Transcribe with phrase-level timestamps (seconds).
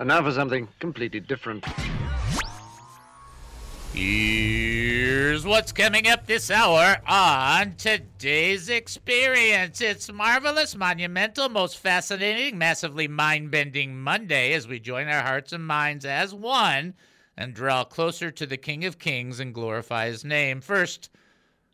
[0.00, 1.62] And now for something completely different.
[3.92, 9.82] Here's what's coming up this hour on today's experience.
[9.82, 15.66] It's marvelous, monumental, most fascinating, massively mind bending Monday as we join our hearts and
[15.66, 16.94] minds as one
[17.36, 20.62] and draw closer to the King of Kings and glorify his name.
[20.62, 21.10] First,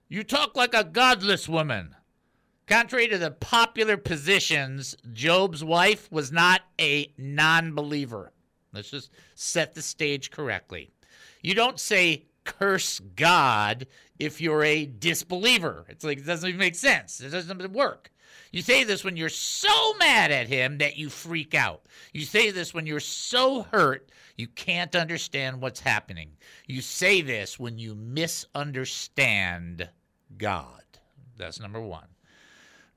[0.09, 1.96] you talk like a godless woman.
[2.67, 8.33] Contrary to the popular positions, Job's wife was not a non believer.
[8.73, 10.91] Let's just set the stage correctly.
[11.43, 13.87] You don't say curse God
[14.19, 15.87] if you're a disbeliever.
[15.89, 17.21] It's like it doesn't even make sense.
[17.21, 18.11] It doesn't work.
[18.53, 21.83] You say this when you're so mad at him that you freak out.
[22.13, 26.37] You say this when you're so hurt you can't understand what's happening.
[26.67, 29.89] You say this when you misunderstand
[30.37, 30.83] God.
[31.39, 32.09] That's number one.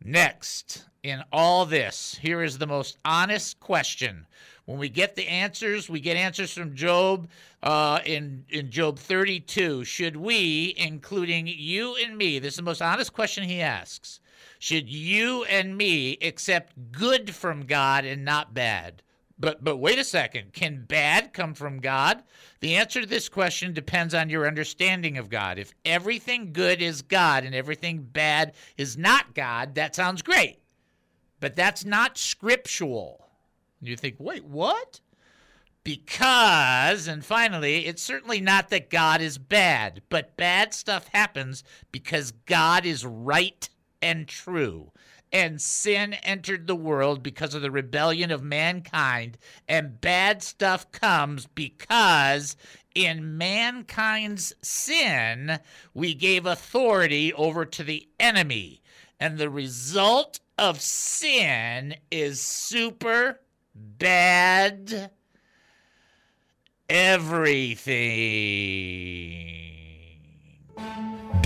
[0.04, 4.26] Next, in all this, here is the most honest question.
[4.66, 7.28] When we get the answers, we get answers from Job
[7.64, 9.84] uh, in, in Job 32.
[9.84, 14.20] Should we, including you and me, this is the most honest question he asks,
[14.58, 19.02] should you and me accept good from God and not bad?
[19.40, 20.52] But but wait a second.
[20.52, 22.24] Can bad come from God?
[22.60, 25.58] The answer to this question depends on your understanding of God.
[25.58, 30.60] If everything good is God and everything bad is not God, that sounds great.
[31.40, 33.30] But that's not scriptural.
[33.82, 35.00] You think, "Wait, what?"
[35.86, 42.34] Because, and finally, it's certainly not that God is bad, but bad stuff happens because
[42.46, 43.70] God is right
[44.02, 44.92] and true
[45.32, 51.46] and sin entered the world because of the rebellion of mankind, and bad stuff comes
[51.46, 52.56] because
[52.96, 55.60] in mankind's sin,
[55.94, 58.82] we gave authority over to the enemy.
[59.20, 63.40] And the result of sin is super
[63.76, 65.12] bad
[66.90, 68.00] everything.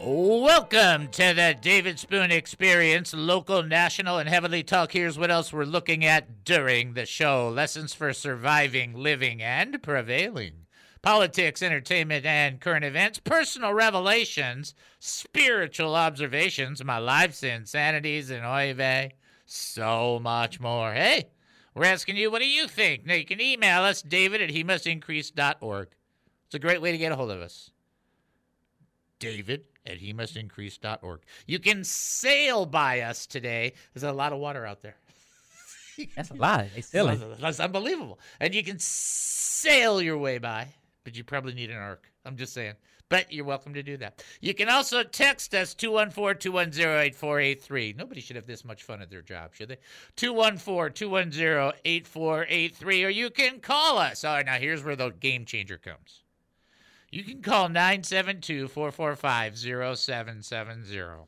[0.00, 4.92] Welcome to the David Spoon Experience, local, national, and heavenly talk.
[4.92, 10.66] Here's what else we're looking at during the show lessons for surviving, living, and prevailing.
[11.02, 19.14] Politics, entertainment, and current events, personal revelations, spiritual observations, my life's insanities, and oy vey,
[19.46, 20.92] so much more.
[20.92, 21.30] Hey,
[21.74, 23.04] we're asking you, what do you think?
[23.04, 25.88] Now, you can email us, david at he must increase.org.
[26.46, 27.72] It's a great way to get a hold of us.
[29.18, 31.20] David at he must increase.org.
[31.46, 33.72] You can sail by us today.
[33.94, 34.96] There's a lot of water out there.
[36.16, 36.66] That's a lot.
[36.74, 37.40] They still it.
[37.40, 38.20] That's unbelievable.
[38.40, 40.68] And you can sail your way by,
[41.04, 42.10] but you probably need an ark.
[42.24, 42.74] I'm just saying.
[43.08, 44.22] But you're welcome to do that.
[44.42, 47.94] You can also text us 214 210 8483.
[47.96, 49.78] Nobody should have this much fun at their job, should they?
[50.16, 53.04] 214 210 8483.
[53.04, 54.24] Or you can call us.
[54.24, 56.22] All right, now here's where the game changer comes.
[57.10, 61.26] You can call 972 445 0770.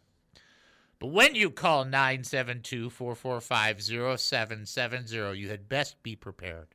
[0.99, 6.75] But when you call 972 445 0770, you had best be prepared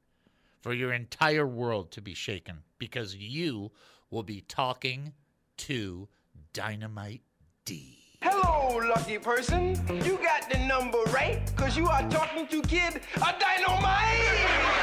[0.62, 3.72] for your entire world to be shaken because you
[4.10, 5.14] will be talking
[5.58, 6.08] to
[6.54, 7.22] Dynamite
[7.66, 8.00] D.
[8.24, 9.80] Hello, lucky person.
[10.04, 13.40] You got the number right, because you are talking to Kid a Dynamite!
[13.40, 14.75] Dynamite!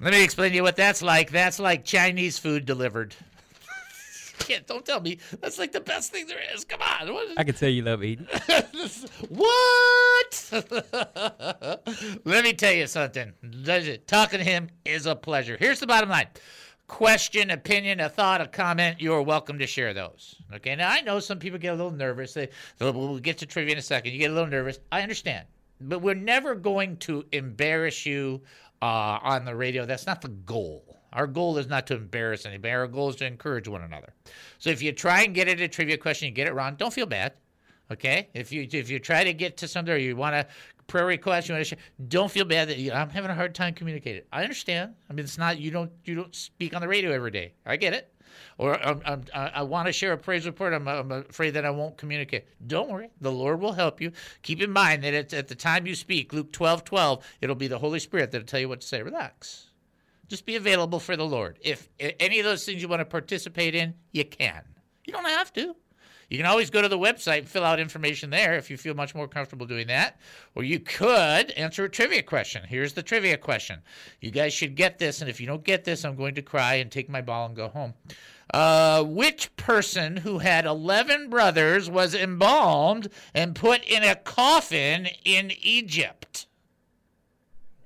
[0.00, 1.30] Let me explain to you what that's like.
[1.30, 3.16] That's like Chinese food delivered.
[4.38, 5.18] Can't, don't tell me.
[5.40, 6.64] That's like the best thing there is.
[6.64, 7.08] Come on.
[7.08, 8.26] Is- I can tell you love eating.
[9.28, 10.50] what?
[12.24, 13.32] Let me tell you something.
[14.06, 15.56] Talking to him is a pleasure.
[15.58, 16.28] Here's the bottom line
[16.86, 20.36] question, opinion, a thought, a comment, you're welcome to share those.
[20.54, 22.32] Okay, now I know some people get a little nervous.
[22.32, 22.48] They,
[22.80, 24.12] we'll get to trivia in a second.
[24.12, 24.80] You get a little nervous.
[24.90, 25.46] I understand.
[25.80, 28.40] But we're never going to embarrass you
[28.82, 29.86] uh, on the radio.
[29.86, 30.98] That's not the goal.
[31.12, 32.72] Our goal is not to embarrass anybody.
[32.72, 34.12] Our goal is to encourage one another.
[34.58, 36.92] So if you try and get at a trivia question, you get it wrong, don't
[36.92, 37.32] feel bad.
[37.90, 38.28] Okay?
[38.34, 40.46] If you if you try to get to something or you want to
[40.86, 41.78] prayer request, you want to share,
[42.08, 44.22] don't feel bad that you, I'm having a hard time communicating.
[44.32, 44.94] I understand.
[45.08, 47.54] I mean, it's not you don't you don't speak on the radio every day.
[47.64, 48.12] I get it.
[48.56, 50.72] Or um, um, I, want to share a praise report.
[50.72, 52.46] I'm, I'm afraid that I won't communicate.
[52.66, 53.10] Don't worry.
[53.20, 54.12] The Lord will help you.
[54.42, 57.78] Keep in mind that at the time you speak, Luke 12 12, it'll be the
[57.78, 59.02] Holy Spirit that'll tell you what to say.
[59.02, 59.66] Relax.
[60.28, 61.58] Just be available for the Lord.
[61.62, 64.62] If any of those things you want to participate in, you can.
[65.06, 65.74] You don't have to.
[66.28, 68.94] You can always go to the website and fill out information there if you feel
[68.94, 70.20] much more comfortable doing that.
[70.54, 72.64] Or you could answer a trivia question.
[72.64, 73.80] Here's the trivia question.
[74.20, 76.74] You guys should get this, and if you don't get this, I'm going to cry
[76.74, 77.94] and take my ball and go home.
[78.52, 85.52] Uh, which person who had 11 brothers was embalmed and put in a coffin in
[85.62, 86.46] Egypt?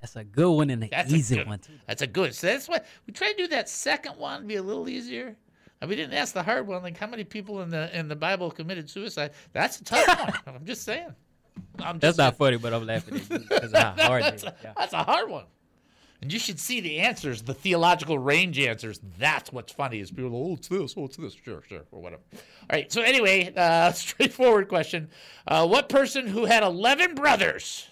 [0.01, 1.75] That's a good one and an That's a easy good one too.
[1.87, 2.35] That's a good.
[2.35, 5.37] So that's why we try to do that second one be a little easier.
[5.83, 8.15] And we didn't ask the hard one, like how many people in the in the
[8.15, 9.33] Bible committed suicide.
[9.53, 10.33] That's a tough one.
[10.55, 11.13] I'm just saying.
[11.81, 14.55] I'm That's just not funny, but I'm laughing at you because how hard that's, a,
[14.63, 14.75] Yeah.
[14.77, 15.45] that's a hard one.
[16.21, 19.01] And you should see the answers, the theological range answers.
[19.19, 22.01] That's what's funny is people, go, oh, it's this, oh, it's this, sure, sure, or
[22.01, 22.23] whatever.
[22.33, 22.39] All
[22.71, 22.91] right.
[22.93, 25.11] So anyway, uh, straightforward question:
[25.49, 27.89] uh, What person who had eleven brothers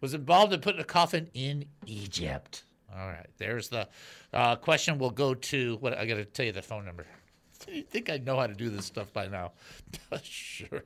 [0.00, 2.64] was involved in putting a coffin in Egypt?
[2.96, 3.26] All right.
[3.38, 3.88] There's the
[4.32, 4.98] uh, question.
[4.98, 7.06] We'll go to what I got to tell you the phone number.
[7.68, 9.52] You think I know how to do this stuff by now?
[10.22, 10.82] sure.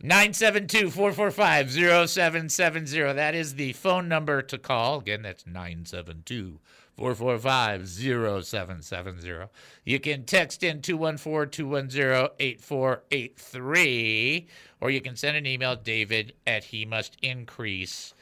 [0.00, 3.14] 972 445 0770.
[3.14, 5.00] That is the phone number to call.
[5.00, 6.60] Again, that's 972
[6.96, 9.50] 445 0770.
[9.84, 14.46] You can text in 214 210 8483,
[14.80, 18.14] or you can send an email, david at he must increase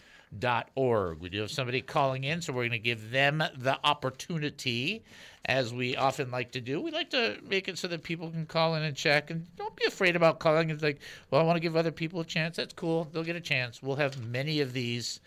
[0.75, 1.21] org.
[1.21, 5.05] We do have somebody calling in, so we're going to give them the opportunity,
[5.45, 6.81] as we often like to do.
[6.81, 9.75] We like to make it so that people can call in and check, and don't
[9.77, 10.71] be afraid about calling.
[10.71, 11.01] It's like,
[11.31, 12.57] well, I want to give other people a chance.
[12.57, 13.09] That's cool.
[13.13, 13.83] They'll get a chance.
[13.83, 15.21] We'll have many of these.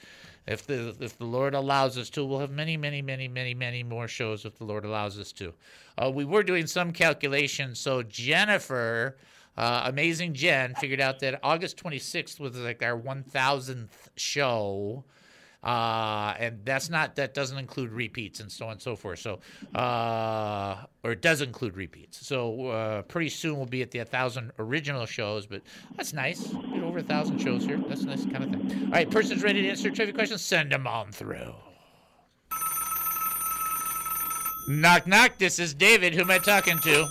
[0.47, 3.83] If the if the Lord allows us to, we'll have many, many, many, many, many
[3.83, 5.53] more shows if the Lord allows us to.
[5.97, 9.17] Uh, we were doing some calculations, so Jennifer.
[9.57, 15.03] Uh, Amazing Jen figured out that August 26th was like our 1000th show.
[15.63, 19.17] Uh, and that's not, that doesn't include repeats and so on and so forth.
[19.17, 19.39] So,
[19.73, 22.25] uh, or it does include repeats.
[22.25, 25.61] So, uh, pretty soon we'll be at the 1,000 original shows, but
[25.95, 26.45] that's nice.
[26.45, 27.81] Get over a 1,000 shows here.
[27.89, 28.83] That's a nice kind of thing.
[28.85, 30.41] All right, person's ready to answer trivia questions.
[30.43, 31.55] Send them on through.
[34.67, 35.37] Knock, knock.
[35.39, 36.13] This is David.
[36.13, 37.07] Who am I talking to?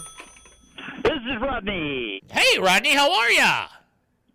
[1.02, 2.13] This is Rodney.
[2.30, 3.66] Hey, Rodney, how are ya?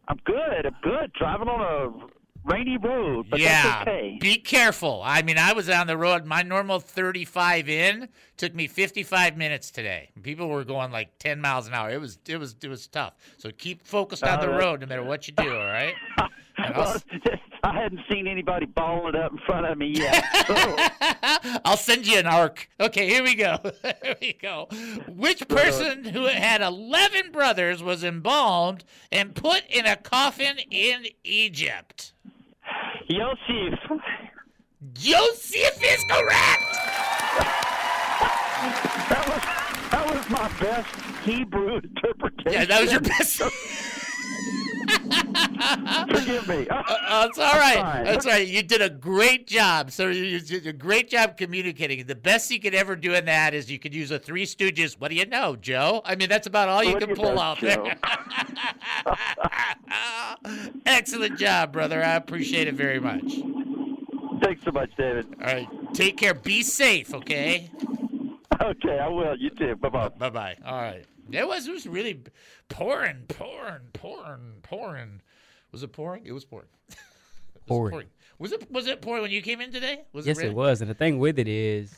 [0.08, 0.66] I'm good.
[0.66, 1.12] I'm good.
[1.14, 3.64] Driving on a rainy road, but yeah.
[3.64, 4.18] that's okay.
[4.20, 5.02] Be careful.
[5.04, 6.26] I mean, I was on the road.
[6.26, 10.10] My normal 35 in took me 55 minutes today.
[10.24, 11.90] People were going like 10 miles an hour.
[11.92, 13.14] It was it was it was tough.
[13.38, 15.94] So keep focused on Uh, the road no matter what you do, all right?
[16.66, 16.96] And I'll, well,
[17.26, 20.24] s- I hadn't seen anybody balling it up in front of me yet.
[20.48, 20.76] So,
[21.66, 22.70] I'll send you an ark.
[22.80, 23.58] Okay, here we go.
[24.04, 24.68] here we go.
[25.08, 32.14] Which person who had 11 brothers was embalmed and put in a coffin in Egypt?
[33.08, 33.80] Yosef.
[34.94, 36.64] Joseph is correct.
[39.10, 42.52] That was that was my best Hebrew interpretation.
[42.54, 43.42] Yeah, that was your best.
[46.10, 46.68] Forgive me.
[47.12, 47.78] Uh, it's all right.
[47.78, 48.04] fine.
[48.06, 48.48] That's right.
[48.48, 49.90] You did a great job.
[49.92, 52.06] So you you did a great job communicating.
[52.06, 54.94] The best you could ever do in that is you could use a Three Stooges.
[55.00, 56.04] What do you know, Joe?
[56.06, 57.66] I mean, that's about all you What do can you pull know, Joe?
[57.66, 57.98] there.
[60.86, 62.04] Excellent job, brother.
[62.04, 63.24] I appreciate it very much.
[64.44, 65.26] Thanks so much, David.
[65.42, 65.68] All right.
[65.94, 66.36] Take care.
[66.36, 67.72] Be safe, okay?
[68.62, 69.36] Okay, I will.
[69.38, 69.76] You too.
[69.78, 70.10] Bye bye.
[70.10, 70.56] Bye bye.
[70.64, 71.06] All right.
[71.32, 72.24] It was it was really
[72.70, 75.22] pouring, pouring, pouring, pouring.
[75.72, 76.26] Was it pouring?
[76.26, 76.68] It was pouring.
[77.68, 78.08] It was Pouring.
[78.40, 80.02] Was it was it pouring when you came in today?
[80.12, 80.52] Was Yes, it really?
[80.54, 80.82] it was.
[80.82, 81.96] And the thing with it is,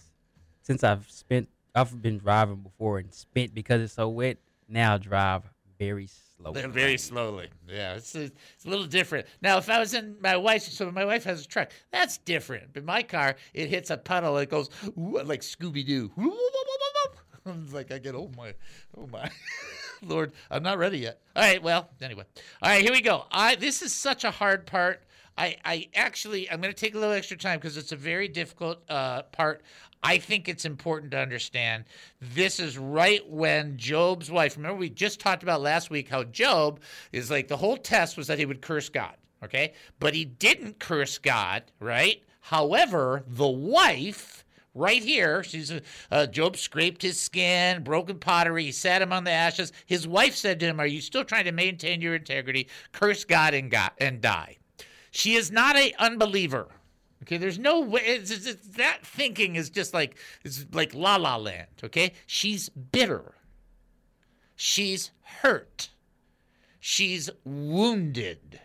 [0.63, 4.37] since I've spent, I've been driving before and spent because it's so wet.
[4.67, 5.43] Now I drive
[5.79, 6.61] very slowly.
[6.67, 7.47] Very slowly.
[7.69, 9.27] Yeah, it's a, it's a little different.
[9.41, 12.73] Now, if I was in my wife's, so my wife has a truck, that's different.
[12.73, 16.11] But my car, it hits a puddle, it goes like Scooby Doo.
[17.63, 18.53] It's like I get, oh my,
[18.97, 19.29] oh my,
[20.03, 21.19] Lord, I'm not ready yet.
[21.35, 22.23] All right, well, anyway,
[22.61, 23.25] all right, here we go.
[23.31, 25.03] I this is such a hard part.
[25.37, 28.27] I, I actually, I'm going to take a little extra time because it's a very
[28.27, 29.63] difficult uh, part.
[30.03, 31.85] I think it's important to understand.
[32.19, 36.79] This is right when Job's wife, remember, we just talked about last week how Job
[37.11, 39.73] is like the whole test was that he would curse God, okay?
[39.99, 42.23] But he didn't curse God, right?
[42.41, 48.71] However, the wife, right here, she's a, uh, Job scraped his skin, broken pottery, he
[48.71, 49.71] sat him on the ashes.
[49.85, 52.67] His wife said to him, Are you still trying to maintain your integrity?
[52.91, 54.57] Curse God and, God, and die.
[55.11, 56.67] She is not a unbeliever.
[57.23, 58.01] Okay, there's no way.
[58.03, 61.67] It's, it's, it's- that thinking is just like it's like La La Land.
[61.83, 63.35] Okay, she's bitter.
[64.55, 65.89] She's hurt.
[66.79, 68.59] She's wounded.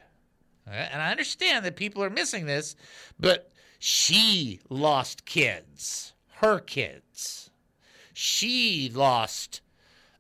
[0.67, 2.77] Right, And I understand that people are missing this,
[3.21, 7.51] but she lost kids, her kids.
[8.13, 9.61] She lost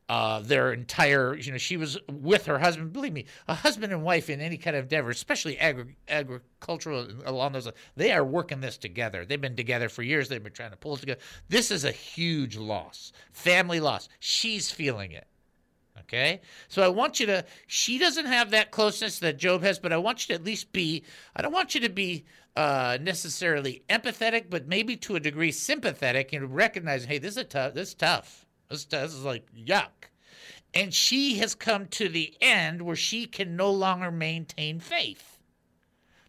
[0.08, 2.92] uh, their entire, you know, she was with her husband.
[2.92, 7.52] Believe me, a husband and wife in any kind of endeavor, especially agri- agricultural along
[7.52, 9.24] those, they are working this together.
[9.24, 10.28] They've been together for years.
[10.28, 11.20] They've been trying to pull it together.
[11.48, 14.08] This is a huge loss, family loss.
[14.20, 15.26] She's feeling it.
[16.06, 16.40] Okay?
[16.68, 19.96] So I want you to, she doesn't have that closeness that Job has, but I
[19.96, 21.02] want you to at least be,
[21.34, 26.32] I don't want you to be uh, necessarily empathetic, but maybe to a degree sympathetic
[26.32, 28.46] and recognizing, hey, this is tough, this is tough.
[28.68, 30.10] This, is- this is like yuck.
[30.74, 35.38] And she has come to the end where she can no longer maintain faith.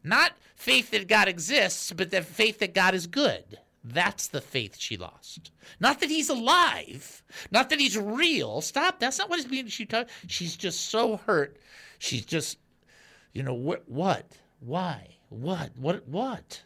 [0.04, 3.60] Not faith that God exists, but the faith that God is good.
[3.90, 5.52] That's the faith she lost.
[5.80, 8.62] Not that he's alive, not that he's real.
[8.62, 9.00] Stop.
[9.00, 10.10] That's not what is being she talk.
[10.28, 11.58] She's just so hurt.
[11.98, 12.58] She's just,
[13.34, 16.64] you know, what, what, why, what, what, what?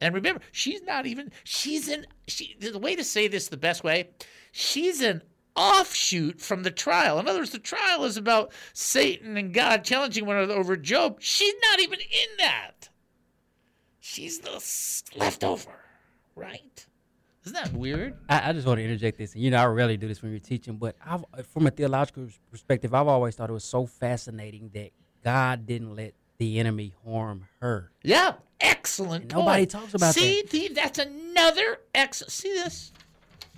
[0.00, 1.32] And remember, she's not even.
[1.44, 2.06] She's an.
[2.28, 2.56] She.
[2.58, 4.10] The way to say this the best way,
[4.52, 5.22] she's an
[5.56, 7.18] offshoot from the trial.
[7.18, 11.16] In other words, the trial is about Satan and God challenging one another over Job.
[11.20, 12.88] She's not even in that.
[13.98, 14.62] She's the
[15.18, 15.87] leftover,
[16.38, 16.86] right?
[17.44, 18.14] Isn't that weird?
[18.28, 19.34] I, I just want to interject this.
[19.34, 21.70] And you know, I rarely do this when you're teaching, but I've, uh, from a
[21.70, 24.90] theological perspective, I've always thought it was so fascinating that
[25.24, 27.90] God didn't let the enemy harm her.
[28.02, 29.32] Yeah, excellent.
[29.32, 30.50] Nobody talks about see, that.
[30.50, 32.22] See, that's another ex.
[32.28, 32.92] See this?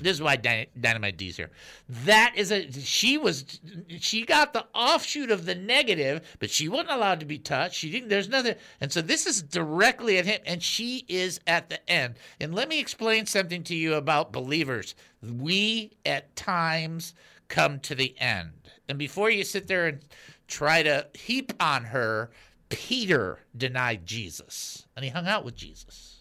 [0.00, 1.50] This is why Dy- Dynamite D's here.
[1.88, 2.70] That is a.
[2.72, 3.60] She was.
[3.98, 7.76] She got the offshoot of the negative, but she wasn't allowed to be touched.
[7.76, 8.08] She didn't.
[8.08, 8.54] There's nothing.
[8.80, 12.14] And so this is directly at him, and she is at the end.
[12.40, 14.94] And let me explain something to you about believers.
[15.22, 17.14] We at times
[17.48, 18.50] come to the end,
[18.88, 20.00] and before you sit there and
[20.48, 22.30] try to heap on her,
[22.70, 26.19] Peter denied Jesus, and he hung out with Jesus.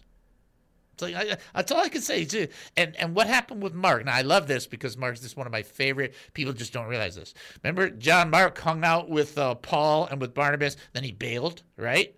[1.02, 2.48] Like, I, that's all I can say too.
[2.76, 4.04] And and what happened with Mark?
[4.04, 6.14] Now I love this because Mark's just one of my favorite.
[6.34, 7.34] People just don't realize this.
[7.62, 10.76] Remember, John Mark hung out with uh, Paul and with Barnabas.
[10.92, 12.14] Then he bailed, right?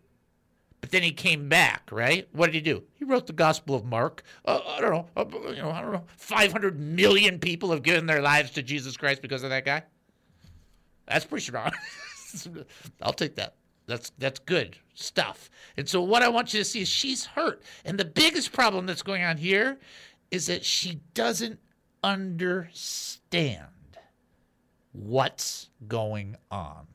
[0.80, 2.28] But then he came back, right?
[2.32, 2.82] What did he do?
[2.94, 4.24] He wrote the Gospel of Mark.
[4.44, 6.04] Uh, I don't know, uh, you know, I don't know.
[6.16, 9.84] Five hundred million people have given their lives to Jesus Christ because of that guy.
[11.06, 11.70] That's pretty strong.
[13.02, 13.54] I'll take that.
[13.92, 15.50] That's that's good stuff.
[15.76, 17.62] And so what I want you to see is she's hurt.
[17.84, 19.78] And the biggest problem that's going on here
[20.30, 21.58] is that she doesn't
[22.02, 23.66] understand
[24.92, 26.87] what's going on.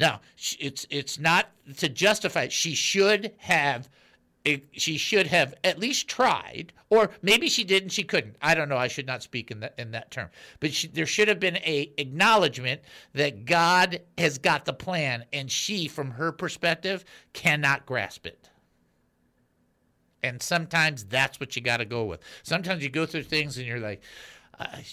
[0.00, 0.22] Now,
[0.58, 2.52] it's it's not to justify it.
[2.52, 3.88] She should have
[4.44, 8.36] it, she should have at least tried, or maybe she didn't, she couldn't.
[8.40, 8.76] I don't know.
[8.76, 10.30] I should not speak in that in that term.
[10.60, 12.80] But she, there should have been a acknowledgement
[13.12, 18.48] that God has got the plan, and she, from her perspective, cannot grasp it.
[20.22, 22.20] And sometimes that's what you got to go with.
[22.42, 24.02] Sometimes you go through things and you're like,
[24.58, 24.84] I,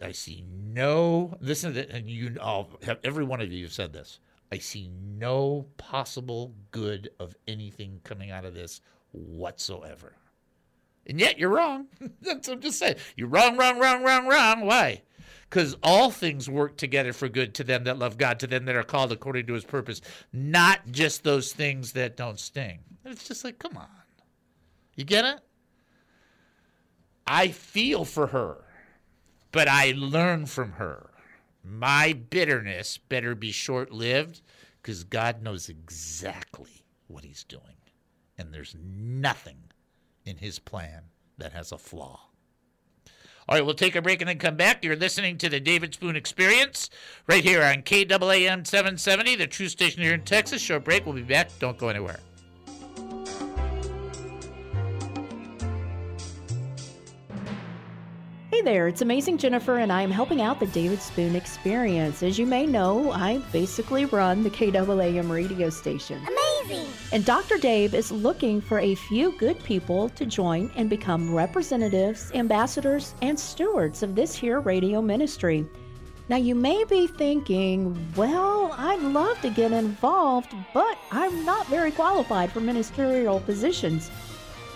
[0.00, 1.36] I see no.
[1.40, 4.20] Listen to that, and you all, have every one of you have said this.
[4.52, 8.80] I see no possible good of anything coming out of this
[9.16, 10.12] whatsoever.
[11.06, 11.86] And yet you're wrong.
[12.20, 12.96] That's what I'm just saying.
[13.16, 14.66] You're wrong, wrong, wrong, wrong, wrong.
[14.66, 15.02] Why?
[15.48, 18.74] Because all things work together for good to them that love God, to them that
[18.74, 20.00] are called according to his purpose,
[20.32, 22.80] not just those things that don't sting.
[23.04, 23.86] It's just like, come on.
[24.96, 25.40] You get it?
[27.26, 28.64] I feel for her,
[29.52, 31.10] but I learn from her.
[31.62, 34.40] My bitterness better be short lived
[34.80, 37.62] because God knows exactly what he's doing.
[38.38, 39.58] And there's nothing
[40.24, 41.04] in his plan
[41.38, 42.20] that has a flaw.
[43.48, 44.84] All right, we'll take a break and then come back.
[44.84, 46.90] You're listening to the David Spoon Experience
[47.28, 50.60] right here on KAAM 770, the true station here in Texas.
[50.60, 51.06] Short break.
[51.06, 51.56] We'll be back.
[51.60, 52.18] Don't go anywhere.
[58.50, 62.22] Hey there, it's Amazing Jennifer, and I am helping out the David Spoon Experience.
[62.22, 66.16] As you may know, I basically run the KAAM radio station.
[66.16, 66.55] Amazing!
[67.12, 67.58] And Dr.
[67.58, 73.38] Dave is looking for a few good people to join and become representatives, ambassadors, and
[73.38, 75.66] stewards of this here radio ministry.
[76.28, 81.92] Now, you may be thinking, well, I'd love to get involved, but I'm not very
[81.92, 84.10] qualified for ministerial positions.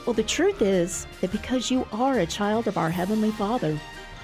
[0.07, 3.79] Well, the truth is that because you are a child of our Heavenly Father,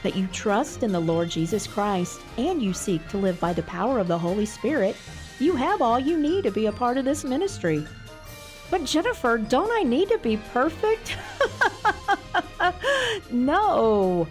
[0.04, 3.62] that you trust in the Lord Jesus Christ, and you seek to live by the
[3.64, 4.94] power of the Holy Spirit,
[5.38, 7.86] you have all you need to be a part of this ministry.
[8.70, 11.16] But Jennifer, don't I need to be perfect?
[13.30, 14.26] no.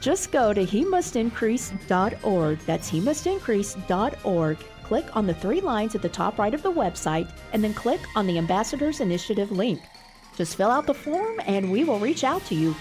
[0.00, 2.58] Just go to he must increase.org.
[2.60, 4.58] That's he must increase.org.
[4.84, 8.00] Click on the three lines at the top right of the website and then click
[8.14, 9.80] on the Ambassadors Initiative link.
[10.36, 12.76] Just fill out the form and we will reach out to you.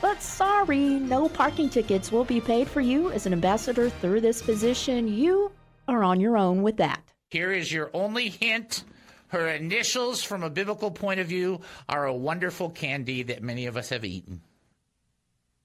[0.00, 4.40] But sorry, no parking tickets will be paid for you as an ambassador through this
[4.40, 5.08] position.
[5.08, 5.50] You
[5.88, 7.02] are on your own with that.
[7.30, 8.84] Here is your only hint.
[9.28, 13.76] Her initials, from a biblical point of view, are a wonderful candy that many of
[13.76, 14.40] us have eaten.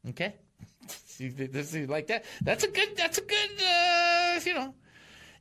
[0.10, 0.34] Okay,
[1.88, 2.26] like that.
[2.42, 2.98] That's a good.
[2.98, 3.50] That's a good.
[3.66, 4.74] Uh, you know,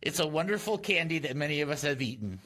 [0.00, 2.38] it's a wonderful candy that many of us have eaten.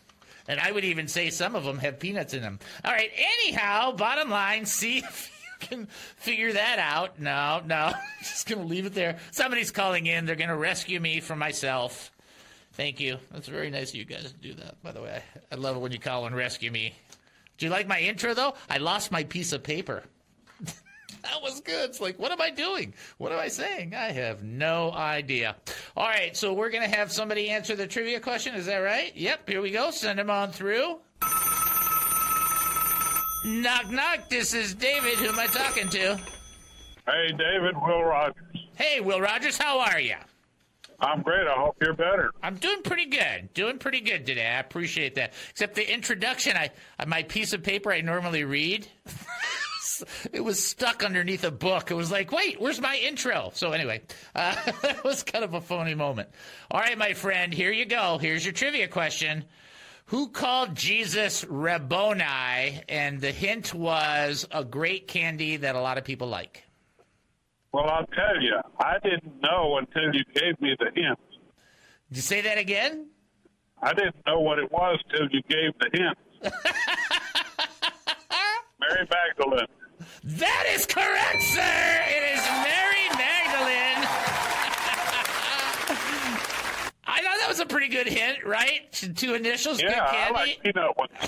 [0.48, 2.58] And I would even say some of them have peanuts in them.
[2.84, 3.10] All right.
[3.14, 7.18] Anyhow, bottom line, see if you can figure that out.
[7.18, 7.92] No, no.
[8.20, 9.18] Just going to leave it there.
[9.32, 10.26] Somebody's calling in.
[10.26, 12.12] They're going to rescue me from myself.
[12.76, 13.16] Thank you.
[13.32, 15.22] That's very nice of you guys to do that, by the way.
[15.50, 16.94] I, I love it when you call and rescue me.
[17.56, 18.52] Do you like my intro, though?
[18.68, 20.02] I lost my piece of paper.
[20.60, 21.88] that was good.
[21.88, 22.92] It's like, what am I doing?
[23.16, 23.94] What am I saying?
[23.94, 25.56] I have no idea.
[25.96, 28.54] All right, so we're going to have somebody answer the trivia question.
[28.54, 29.16] Is that right?
[29.16, 29.90] Yep, here we go.
[29.90, 30.98] Send them on through.
[33.46, 34.28] Knock, knock.
[34.28, 35.14] This is David.
[35.14, 36.16] Who am I talking to?
[37.06, 38.42] Hey, David, Will Rogers.
[38.74, 40.16] Hey, Will Rogers, how are you?
[41.00, 41.46] I'm great.
[41.46, 42.30] I hope you're better.
[42.42, 43.52] I'm doing pretty good.
[43.54, 44.46] Doing pretty good today.
[44.46, 45.34] I appreciate that.
[45.50, 46.70] Except the introduction, I
[47.06, 48.86] my piece of paper I normally read,
[50.32, 51.90] it was stuck underneath a book.
[51.90, 53.50] It was like, wait, where's my intro?
[53.54, 54.02] So anyway,
[54.34, 56.30] uh, that was kind of a phony moment.
[56.70, 58.18] All right, my friend, here you go.
[58.18, 59.44] Here's your trivia question.
[60.06, 62.80] Who called Jesus Rabboni?
[62.88, 66.65] And the hint was a great candy that a lot of people like.
[67.72, 71.18] Well, I'll tell you, I didn't know until you gave me the hint.
[72.08, 73.08] Did you say that again?
[73.82, 76.16] I didn't know what it was till you gave the hint.
[78.80, 79.66] Mary Magdalene.
[80.24, 82.04] That is correct, sir.
[82.08, 84.06] It is Mary Magdalene.
[87.06, 88.90] I thought that was a pretty good hint, right?
[88.92, 91.12] Two initials, good Yeah, I like peanut ones.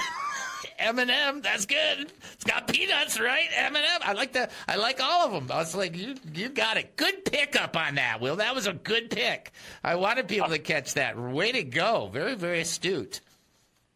[0.78, 2.12] M&M, that's good.
[2.32, 3.48] It's got peanuts, right?
[3.54, 4.00] M&M.
[4.02, 4.48] I like the.
[4.66, 5.50] I like all of them.
[5.50, 6.96] I was like, you, you got it.
[6.96, 8.36] Good pickup on that, Will.
[8.36, 9.52] That was a good pick.
[9.82, 11.18] I wanted people to catch that.
[11.18, 12.08] Way to go.
[12.12, 13.20] Very, very astute.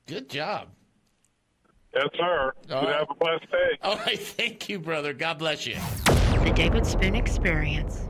[0.07, 0.69] Good job.
[1.95, 2.53] Yes, sir.
[2.71, 2.99] All you right.
[2.99, 3.79] have a blessed day.
[3.83, 5.13] All right, thank you, brother.
[5.13, 5.77] God bless you.
[6.45, 8.03] The David Spoon Experience.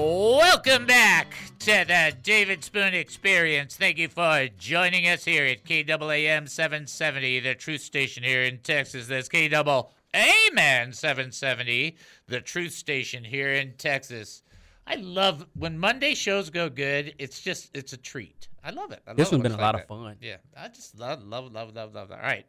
[0.00, 3.74] Welcome back to the David Spoon Experience.
[3.74, 9.08] Thank you for joining us here at KAAM 770, the truth station here in Texas.
[9.08, 11.96] That's KAAM 770,
[12.28, 14.44] the truth station here in Texas.
[14.86, 17.12] I love when Monday shows go good.
[17.18, 18.46] It's just it's a treat.
[18.62, 19.02] I love it.
[19.04, 20.16] I This love one's been a lot like of fun.
[20.20, 22.12] Yeah, I just love love love love love.
[22.12, 22.46] All right,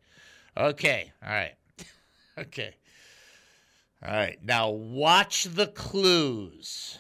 [0.56, 1.56] okay, all right,
[2.38, 2.76] okay,
[4.06, 4.38] all right.
[4.44, 7.00] Now watch the clues.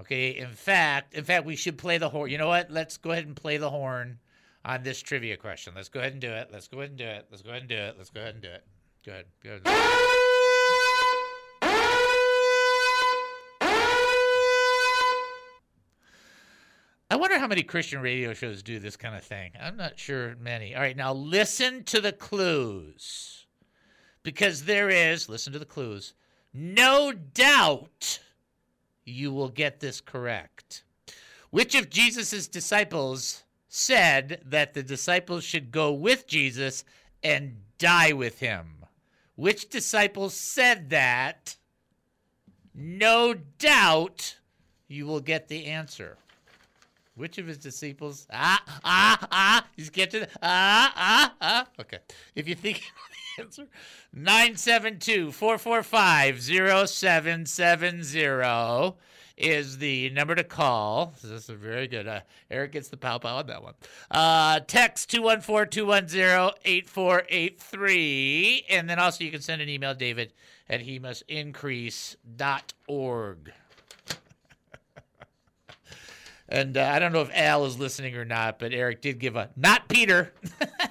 [0.00, 0.36] Okay.
[0.36, 2.30] In fact, in fact, we should play the horn.
[2.30, 2.70] You know what?
[2.70, 4.18] Let's go ahead and play the horn
[4.64, 5.72] on this trivia question.
[5.74, 6.50] Let's go ahead and do it.
[6.52, 7.26] Let's go ahead and do it.
[7.30, 7.94] Let's go ahead and do it.
[7.96, 8.64] Let's go ahead and do it.
[9.04, 9.26] Go ahead.
[9.42, 9.62] Go ahead.
[17.10, 19.52] I wonder how many Christian radio shows do this kind of thing.
[19.58, 20.74] I'm not sure many.
[20.74, 23.46] All right, now listen to the clues.
[24.22, 26.12] Because there is, listen to the clues,
[26.52, 28.18] no doubt
[29.08, 30.84] you will get this correct.
[31.50, 36.84] Which of Jesus' disciples said that the disciples should go with Jesus
[37.22, 38.84] and die with him?
[39.34, 41.56] Which disciples said that?
[42.74, 44.36] No doubt
[44.88, 46.18] you will get the answer.
[47.14, 48.28] Which of his disciples?
[48.32, 49.66] Ah, ah, ah.
[49.76, 51.66] He's getting ah, ah, ah.
[51.80, 51.98] Okay.
[52.36, 52.84] If you think
[53.38, 53.66] answer,
[54.12, 58.96] 972 445 0770
[59.38, 61.14] is the number to call.
[61.22, 62.08] This is a very good.
[62.08, 62.20] Uh,
[62.50, 63.74] Eric gets the pow pow on that one.
[64.10, 68.64] Uh, text 214 210 8483.
[68.68, 70.32] And then also you can send an email, David,
[70.68, 72.18] at he must increase.org.
[76.50, 79.36] And uh, I don't know if Al is listening or not, but Eric did give
[79.36, 80.32] a not Peter.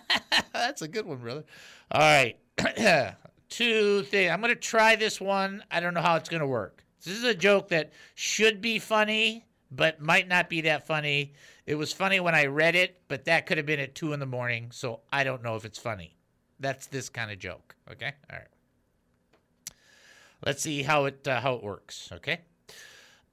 [0.58, 1.46] That's a good one, brother.
[1.92, 2.38] All right.
[3.50, 4.32] Two things.
[4.32, 5.64] I'm going to try this one.
[5.72, 6.84] I don't know how it's going to work.
[7.04, 11.34] This is a joke that should be funny, but might not be that funny.
[11.66, 14.20] It was funny when I read it, but that could have been at two in
[14.20, 16.18] the morning, so I don't know if it's funny.
[16.60, 17.76] That's this kind of joke.
[17.90, 18.14] Okay.
[18.32, 18.48] All right.
[20.46, 22.10] Let's see how it uh, how it works.
[22.14, 22.42] Okay.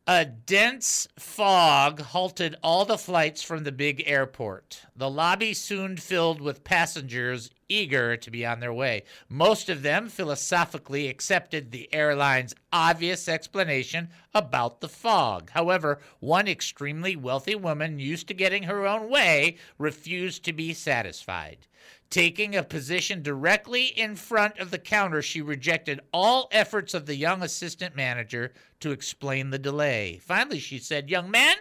[0.06, 4.84] A dense fog halted all the flights from the big airport.
[4.94, 9.04] The lobby soon filled with passengers eager to be on their way.
[9.30, 15.50] Most of them philosophically accepted the airline's obvious explanation about the fog.
[15.52, 21.66] However, one extremely wealthy woman used to getting her own way refused to be satisfied.
[22.14, 27.16] Taking a position directly in front of the counter, she rejected all efforts of the
[27.16, 30.20] young assistant manager to explain the delay.
[30.22, 31.56] Finally, she said, Young man,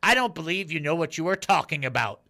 [0.00, 2.20] I don't believe you know what you are talking about.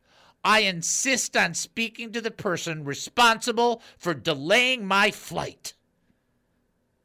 [0.43, 5.75] I insist on speaking to the person responsible for delaying my flight.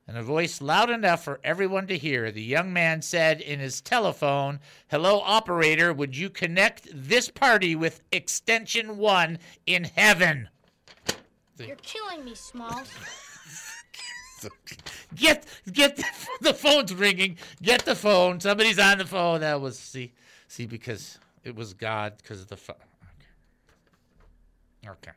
[0.09, 3.79] In a voice loud enough for everyone to hear, the young man said in his
[3.79, 10.49] telephone, Hello, operator, would you connect this party with extension one in heaven?
[11.59, 12.89] You're killing me, Smalls.
[15.15, 16.05] Get, get the,
[16.41, 17.37] the phone's ringing.
[17.61, 18.39] Get the phone.
[18.39, 19.41] Somebody's on the phone.
[19.41, 20.13] That was, see,
[20.47, 22.77] see, because it was God, because of the phone.
[24.85, 24.87] Okay.
[24.89, 25.11] Okay.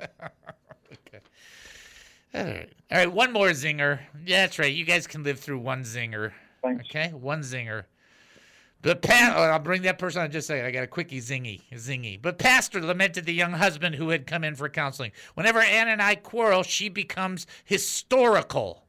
[0.00, 0.32] okay.
[2.38, 2.72] All right.
[2.90, 3.12] All right.
[3.12, 4.00] One more zinger.
[4.24, 4.72] Yeah, that's right.
[4.72, 6.32] You guys can live through one zinger.
[6.62, 6.84] Thanks.
[6.88, 7.08] Okay.
[7.08, 7.84] One zinger.
[8.80, 10.66] But pa- oh, I'll bring that person on just a second.
[10.66, 12.20] I got a quickie zingy, zingy.
[12.22, 15.10] But Pastor lamented the young husband who had come in for counseling.
[15.34, 18.84] Whenever Ann and I quarrel, she becomes historical.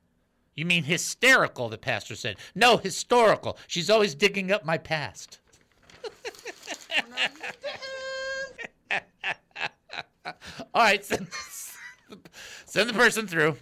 [0.55, 2.37] You mean hysterical, the pastor said.
[2.53, 3.57] No, historical.
[3.65, 5.39] She's always digging up my past.
[10.25, 10.33] All
[10.75, 11.03] right,
[12.09, 12.29] send,
[12.65, 13.57] send the person through.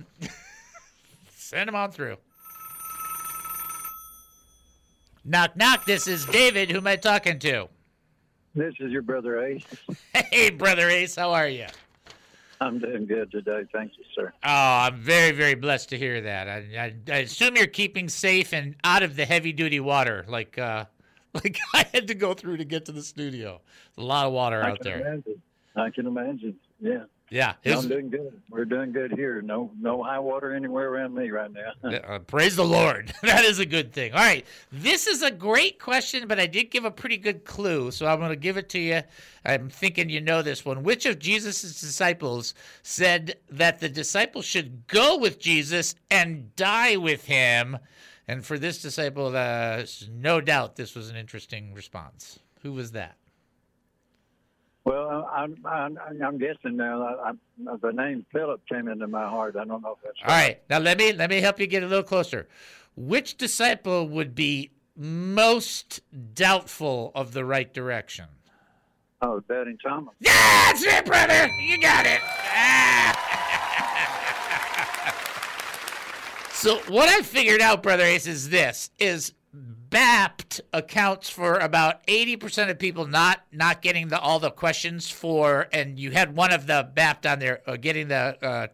[1.35, 2.17] send him on through.
[5.25, 5.85] Knock, knock.
[5.85, 6.71] This is David.
[6.71, 7.67] Who am I talking to?
[8.55, 9.65] This is your brother Ace.
[10.13, 11.15] Hey, brother Ace.
[11.15, 11.67] How are you?
[12.59, 13.63] I'm doing good today.
[13.71, 14.33] Thank you, sir.
[14.43, 16.47] Oh, I'm very, very blessed to hear that.
[16.47, 20.85] I, I, I assume you're keeping safe and out of the heavy-duty water, like uh,
[21.33, 23.61] like I had to go through to get to the studio.
[23.97, 24.99] A lot of water I out can there.
[25.01, 25.41] Imagine.
[25.75, 26.55] I can imagine.
[26.79, 27.03] Yeah.
[27.29, 27.53] Yeah.
[27.65, 28.41] No, his- I'm doing good.
[28.49, 29.41] We're doing good here.
[29.41, 31.71] No, no high water anywhere around me right now.
[32.07, 33.13] Uh, praise the Lord.
[33.23, 34.13] that is a good thing.
[34.13, 34.45] All right.
[34.71, 38.19] This is a great question, but I did give a pretty good clue, so I'm
[38.19, 39.01] going to give it to you.
[39.45, 40.83] I'm thinking you know this one.
[40.83, 47.25] Which of Jesus' disciples said that the disciples should go with Jesus and die with
[47.25, 47.77] him?
[48.27, 52.39] And for this disciple, uh, no doubt this was an interesting response.
[52.61, 53.16] Who was that?
[54.87, 57.03] Well, I'm, I'm, I'm guessing now.
[57.03, 59.57] I, I, the name Philip came into my heart.
[59.57, 60.31] I don't know if that's right.
[60.31, 60.61] All right.
[60.69, 62.47] Now let me let me help you get a little closer.
[62.95, 65.99] Which disciple would be most
[66.33, 68.27] doubtful of the right direction?
[69.21, 70.15] Oh, Doubting Thomas.
[70.21, 70.31] Yeah,
[70.67, 71.47] that's it, brother.
[71.47, 72.21] You got it.
[76.53, 79.33] so what I figured out, brother Ace, is this: is
[79.89, 85.09] BAPT accounts for about eighty percent of people not not getting the all the questions
[85.09, 88.67] for, and you had one of the BAPT on there uh, getting the uh,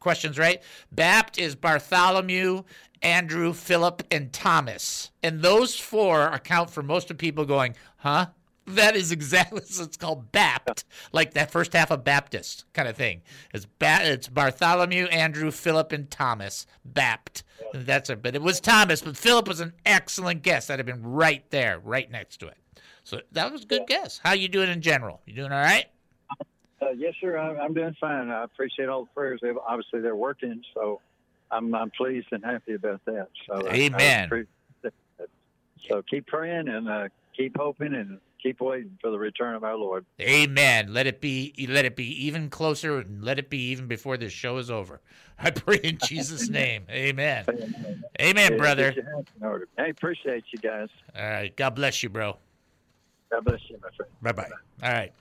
[0.00, 0.62] questions right.
[0.92, 2.62] BAPT is Bartholomew,
[3.02, 8.26] Andrew, Philip, and Thomas, and those four account for most of people going, huh?
[8.66, 12.96] That is exactly so it's called Bapt, like that first half of Baptist kind of
[12.96, 13.22] thing.
[13.52, 16.66] It's ba- it's Bartholomew, Andrew, Philip, and Thomas.
[16.90, 17.42] Bapt.
[17.74, 18.22] That's it.
[18.22, 20.68] But it was Thomas, but Philip was an excellent guess.
[20.68, 22.56] That'd have been right there, right next to it.
[23.04, 24.18] So that was a good guess.
[24.24, 25.20] How you doing in general?
[25.26, 25.86] You doing all right?
[26.80, 27.36] Uh, yes, sir.
[27.36, 28.30] I, I'm doing fine.
[28.30, 29.40] I appreciate all the prayers.
[29.42, 31.00] They, obviously, they're working, so
[31.50, 33.28] I'm, I'm pleased and happy about that.
[33.46, 34.46] So, I- I Amen.
[34.82, 34.92] that.
[35.88, 39.76] So keep praying and uh, keep hoping and keep waiting for the return of our
[39.76, 40.04] Lord.
[40.20, 40.92] Amen.
[40.94, 41.52] Let it be.
[41.68, 45.00] Let it be even closer, and let it be even before this show is over.
[45.38, 46.84] I pray in Jesus' name.
[46.90, 47.46] Amen.
[48.20, 48.92] Amen, Yeah, brother.
[48.92, 49.68] get your house in order.
[49.78, 50.88] I appreciate you guys.
[51.16, 51.56] All right.
[51.56, 52.36] God bless you, bro.
[53.32, 54.12] God bless you, my friend.
[54.22, 54.48] Bye bye.
[54.86, 55.12] All right.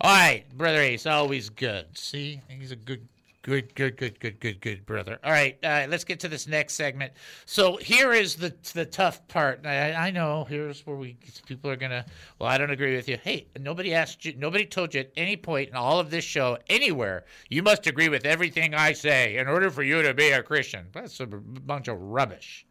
[0.00, 1.86] All right, brother Ace, always good.
[1.98, 3.08] See, he's a good,
[3.42, 5.18] good, good, good, good, good, good brother.
[5.24, 7.12] All right, uh, let's get to this next segment.
[7.46, 9.66] So here is the the tough part.
[9.66, 12.04] I, I know here's where we people are gonna.
[12.38, 13.18] Well, I don't agree with you.
[13.22, 14.34] Hey, nobody asked you.
[14.36, 18.08] Nobody told you at any point in all of this show anywhere you must agree
[18.08, 20.86] with everything I say in order for you to be a Christian.
[20.92, 22.66] That's a bunch of rubbish.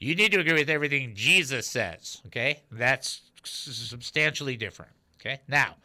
[0.00, 2.20] You need to agree with everything Jesus says.
[2.26, 4.92] Okay, that's substantially different.
[5.20, 5.76] Okay, now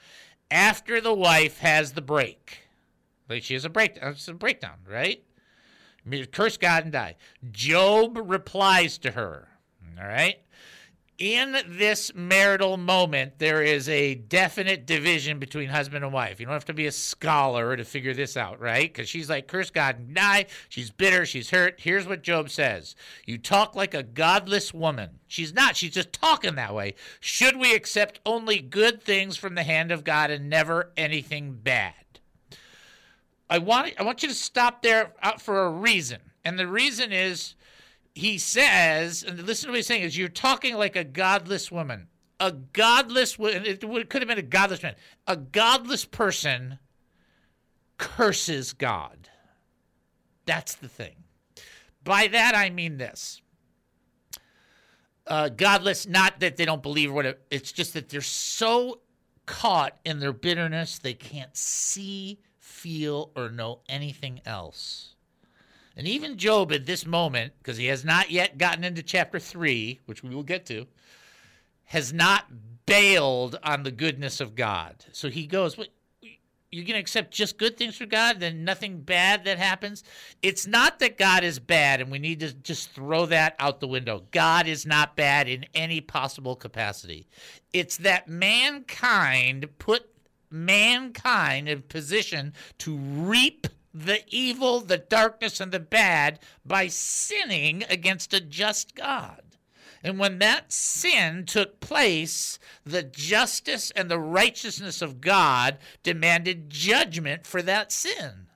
[0.51, 2.59] after the wife has the break,
[3.29, 5.23] like she has a breakdown, uh, it's a breakdown, right?
[6.31, 7.15] Curse God and die.
[7.51, 9.47] Job replies to her.
[10.01, 10.37] All right.
[11.17, 16.39] in this marital moment, there is a definite division between husband and wife.
[16.39, 18.91] You don't have to be a scholar to figure this out, right?
[18.91, 20.45] Because she's like, curse God and die.
[20.69, 21.25] She's bitter.
[21.25, 21.75] She's hurt.
[21.79, 25.19] Here's what Job says You talk like a godless woman.
[25.27, 25.75] She's not.
[25.75, 26.95] She's just talking that way.
[27.19, 31.93] Should we accept only good things from the hand of God and never anything bad?
[33.49, 36.19] I want, I want you to stop there uh, for a reason.
[36.45, 37.55] And the reason is
[38.13, 42.07] he says, and listen to what he's saying, is you're talking like a godless woman.
[42.39, 44.95] A godless woman, it could have been a godless man.
[45.27, 46.79] A godless person
[47.97, 49.29] curses God.
[50.45, 51.15] That's the thing.
[52.03, 53.41] By that, I mean this.
[55.27, 59.01] Uh, godless, not that they don't believe what it, it's just that they're so
[59.45, 62.39] caught in their bitterness, they can't see,
[62.79, 65.15] feel, or know anything else.
[65.97, 69.99] And even Job at this moment, because he has not yet gotten into chapter 3,
[70.05, 70.87] which we will get to,
[71.85, 72.45] has not
[72.85, 75.05] bailed on the goodness of God.
[75.11, 75.89] So he goes, What,
[76.71, 80.03] You're going to accept just good things from God, then nothing bad that happens?
[80.41, 83.87] It's not that God is bad, and we need to just throw that out the
[83.87, 84.23] window.
[84.31, 87.27] God is not bad in any possible capacity.
[87.73, 90.08] It's that mankind put
[90.51, 98.33] mankind in position to reap the evil, the darkness, and the bad by sinning against
[98.33, 99.41] a just God.
[100.03, 107.45] And when that sin took place, the justice and the righteousness of God demanded judgment
[107.45, 108.47] for that sin.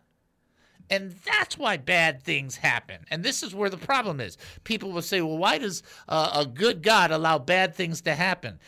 [0.89, 2.99] And that's why bad things happen.
[3.09, 4.37] And this is where the problem is.
[4.63, 8.59] People will say, well, why does uh, a good God allow bad things to happen?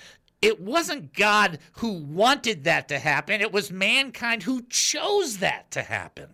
[0.46, 5.82] It wasn't God who wanted that to happen, it was mankind who chose that to
[5.82, 6.30] happen.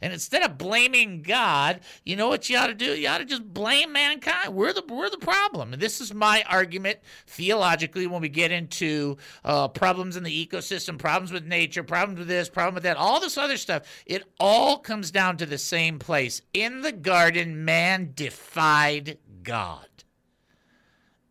[0.00, 2.96] And instead of blaming God, you know what you ought to do?
[2.96, 4.52] You ought to just blame mankind.
[4.52, 5.72] We're the we're the problem.
[5.72, 10.98] And this is my argument theologically when we get into uh, problems in the ecosystem,
[10.98, 13.84] problems with nature, problems with this, problem with that, all this other stuff.
[14.04, 16.42] It all comes down to the same place.
[16.52, 19.86] In the garden, man defied God.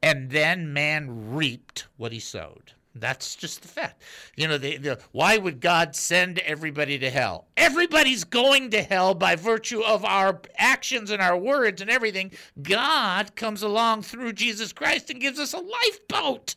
[0.04, 2.74] And then man reaped what he sowed.
[2.94, 4.02] That's just the fact.
[4.36, 7.48] You know, the, the, why would God send everybody to hell?
[7.56, 12.32] Everybody's going to hell by virtue of our actions and our words and everything.
[12.62, 16.56] God comes along through Jesus Christ and gives us a lifeboat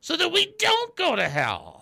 [0.00, 1.77] so that we don't go to hell.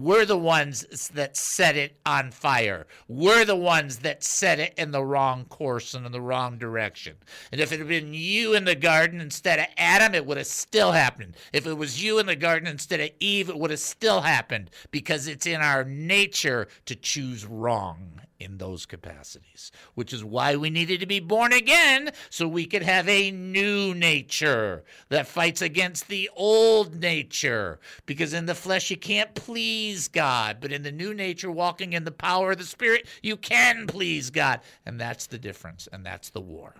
[0.00, 2.86] We're the ones that set it on fire.
[3.08, 7.16] We're the ones that set it in the wrong course and in the wrong direction.
[7.50, 10.46] And if it had been you in the garden instead of Adam, it would have
[10.46, 11.36] still happened.
[11.52, 14.70] If it was you in the garden instead of Eve, it would have still happened
[14.92, 20.70] because it's in our nature to choose wrong in those capacities, which is why we
[20.70, 26.08] needed to be born again so we could have a new nature that fights against
[26.08, 27.80] the old nature.
[28.06, 32.04] Because in the flesh, you can't please God, but in the new nature, walking in
[32.04, 34.60] the power of the Spirit, you can please God.
[34.86, 36.74] And that's the difference, and that's the war.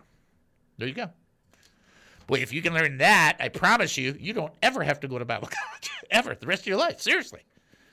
[0.78, 1.10] There you go.
[2.28, 5.18] Boy, if you can learn that, I promise you, you don't ever have to go
[5.18, 7.00] to Bible college, ever, the rest of your life.
[7.00, 7.40] Seriously.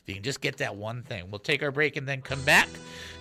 [0.06, 1.32] If you can just get that one thing.
[1.32, 2.70] We'll take our break and then come back.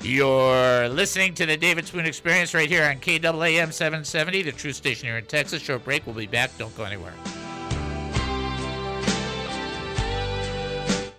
[0.03, 5.09] You're listening to the David Spoon Experience right here on KAAM 770, the true station
[5.09, 5.63] here in Texas.
[5.63, 6.05] Short break.
[6.05, 6.51] We'll be back.
[6.59, 7.15] Don't go anywhere.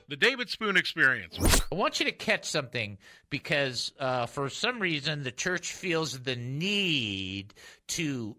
[0.07, 1.39] The David Spoon Experience.
[1.71, 2.99] I want you to catch something
[3.31, 7.55] because uh, for some reason the church feels the need
[7.87, 8.35] to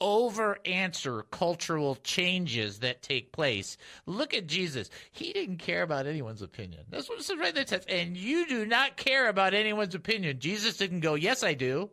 [0.00, 3.76] over answer cultural changes that take place.
[4.06, 4.90] Look at Jesus.
[5.12, 6.84] He didn't care about anyone's opinion.
[6.88, 7.64] That's what it says right there.
[7.64, 7.88] Text.
[7.90, 10.38] And you do not care about anyone's opinion.
[10.38, 11.90] Jesus didn't go, Yes, I do.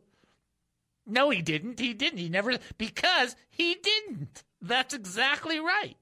[1.05, 1.79] No, he didn't.
[1.79, 2.19] He didn't.
[2.19, 4.43] He never, because he didn't.
[4.61, 5.95] That's exactly right.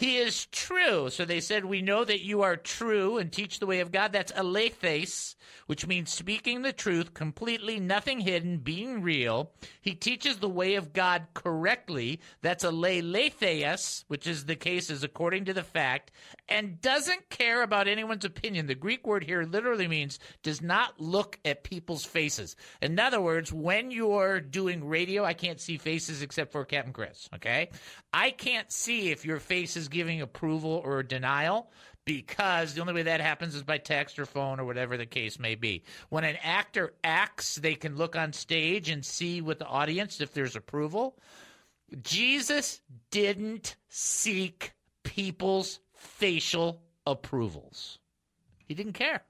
[0.00, 1.10] He is true.
[1.10, 4.12] So they said, We know that you are true and teach the way of God.
[4.12, 5.34] That's aletheis,
[5.66, 9.52] which means speaking the truth, completely nothing hidden, being real.
[9.78, 12.20] He teaches the way of God correctly.
[12.40, 16.12] That's aletheis, which is the case is according to the fact,
[16.48, 18.68] and doesn't care about anyone's opinion.
[18.68, 22.56] The Greek word here literally means does not look at people's faces.
[22.80, 27.28] In other words, when you're doing radio, I can't see faces except for Captain Chris,
[27.34, 27.68] okay?
[28.14, 31.70] I can't see if your face is giving approval or denial
[32.04, 35.38] because the only way that happens is by text or phone or whatever the case
[35.38, 35.84] may be.
[36.08, 40.32] When an actor acts, they can look on stage and see with the audience if
[40.32, 41.16] there's approval.
[42.02, 44.72] Jesus didn't seek
[45.02, 47.98] people's facial approvals.
[48.66, 49.22] He didn't care.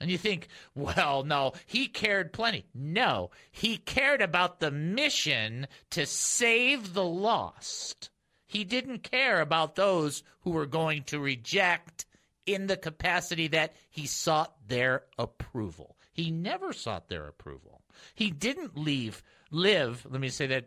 [0.00, 2.64] And you think, well, no, he cared plenty.
[2.74, 8.08] No, he cared about the mission to save the lost.
[8.50, 12.04] He didn't care about those who were going to reject
[12.46, 15.96] in the capacity that he sought their approval.
[16.12, 17.82] He never sought their approval.
[18.12, 20.66] He didn't leave live, let me say that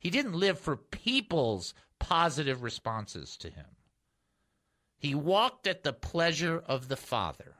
[0.00, 3.66] he didn't live for people's positive responses to him.
[4.98, 7.54] He walked at the pleasure of the Father.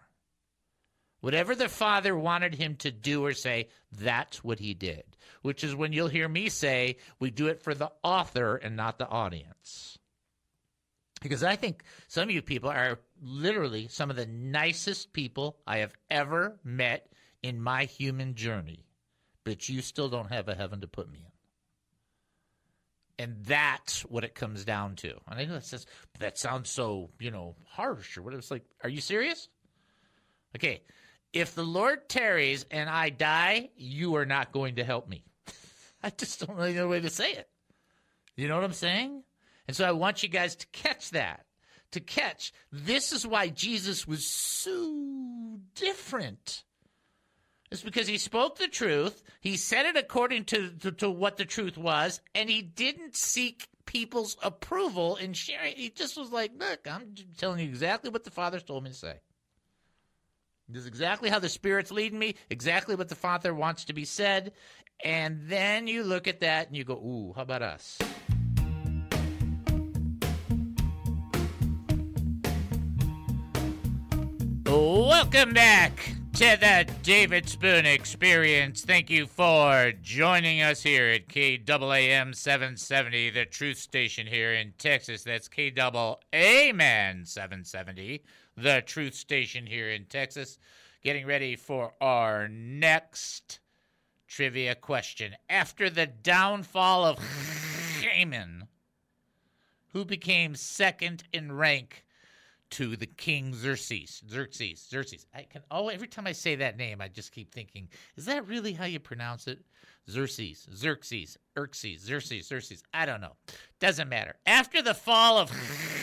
[1.22, 5.04] Whatever the Father wanted him to do or say, that's what he did.
[5.42, 8.98] Which is when you'll hear me say, we do it for the author and not
[8.98, 9.98] the audience.
[11.20, 15.78] Because I think some of you people are literally some of the nicest people I
[15.78, 17.06] have ever met
[17.40, 18.84] in my human journey,
[19.44, 21.20] but you still don't have a heaven to put me
[23.18, 23.24] in.
[23.24, 25.12] And that's what it comes down to.
[25.28, 25.86] And I know that says
[26.18, 28.40] that sounds so, you know, harsh or whatever.
[28.40, 29.48] It's like, are you serious?
[30.56, 30.82] Okay,
[31.32, 35.24] if the Lord tarries and I die, you are not going to help me.
[36.02, 37.48] I just don't really know a way to say it.
[38.36, 39.22] You know what I'm saying?
[39.66, 41.44] And so I want you guys to catch that.
[41.92, 46.64] To catch, this is why Jesus was so different.
[47.70, 51.44] It's because he spoke the truth, he said it according to, to, to what the
[51.44, 55.76] truth was, and he didn't seek people's approval in sharing.
[55.76, 58.96] He just was like, look, I'm telling you exactly what the Father's told me to
[58.96, 59.20] say.
[60.68, 64.04] This is exactly how the Spirit's leading me, exactly what the Father wants to be
[64.04, 64.52] said.
[65.04, 67.98] And then you look at that and you go, ooh, how about us?
[74.64, 78.84] Welcome back to the David Spoon Experience.
[78.84, 85.24] Thank you for joining us here at KAAM 770, the truth station here in Texas.
[85.24, 88.22] That's KAAM 770,
[88.56, 90.58] the truth station here in Texas.
[91.02, 93.60] Getting ready for our next
[94.28, 95.34] trivia question.
[95.50, 97.18] After the downfall of
[98.00, 98.68] Haman,
[99.92, 102.04] who became second in rank
[102.70, 104.22] to the king Xerxes.
[104.30, 104.86] Xerxes.
[104.88, 105.26] Xerxes.
[105.34, 108.46] I can oh every time I say that name, I just keep thinking, is that
[108.46, 109.60] really how you pronounce it?
[110.10, 110.68] Xerxes.
[110.74, 111.38] Xerxes.
[111.56, 112.00] Xerxes.
[112.02, 112.46] Xerxes.
[112.46, 112.82] Xerxes.
[112.92, 113.36] I don't know.
[113.80, 114.36] Doesn't matter.
[114.46, 115.50] After the fall of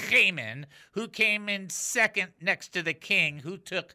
[0.09, 3.93] Haman, who came in second next to the king, who took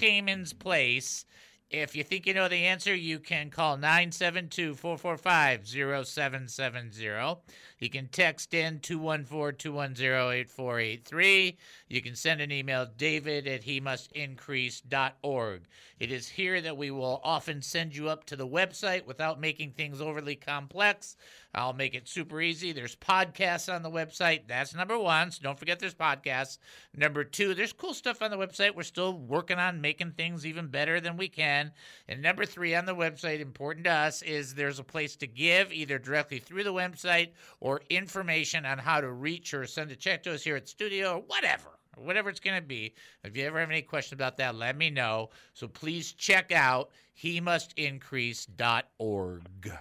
[0.00, 1.24] Haman's place.
[1.70, 5.68] If you think you know the answer, you can call 972 445
[6.06, 7.40] 0770.
[7.80, 11.56] You can text in 214 210 8483.
[11.88, 15.62] You can send an email, david at he must increase.org.
[15.98, 19.72] It is here that we will often send you up to the website without making
[19.72, 21.16] things overly complex.
[21.54, 22.72] I'll make it super easy.
[22.72, 24.42] There's podcasts on the website.
[24.46, 25.30] That's number one.
[25.30, 26.58] So don't forget there's podcasts.
[26.96, 28.74] Number two, there's cool stuff on the website.
[28.74, 31.72] We're still working on making things even better than we can.
[32.08, 35.72] And number three on the website, important to us, is there's a place to give
[35.72, 40.22] either directly through the website or information on how to reach or send a check
[40.24, 42.94] to us here at studio or whatever whatever it's going to be.
[43.24, 45.30] If you ever have any questions about that, let me know.
[45.54, 49.72] So please check out he must increase.org.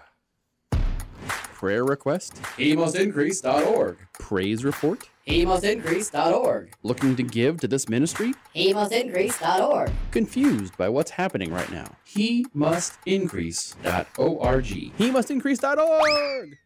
[1.59, 2.41] Prayer request?
[2.57, 3.97] HeMustIncrease.org.
[4.13, 5.09] Praise report?
[5.27, 6.71] HeMustIncrease.org.
[6.83, 8.33] Looking to give to this ministry?
[8.55, 9.91] HeMustIncrease.org.
[10.11, 11.97] Confused by what's happening right now?
[12.15, 14.93] HeMustIncrease.org.
[14.97, 16.57] HeMustIncrease.org.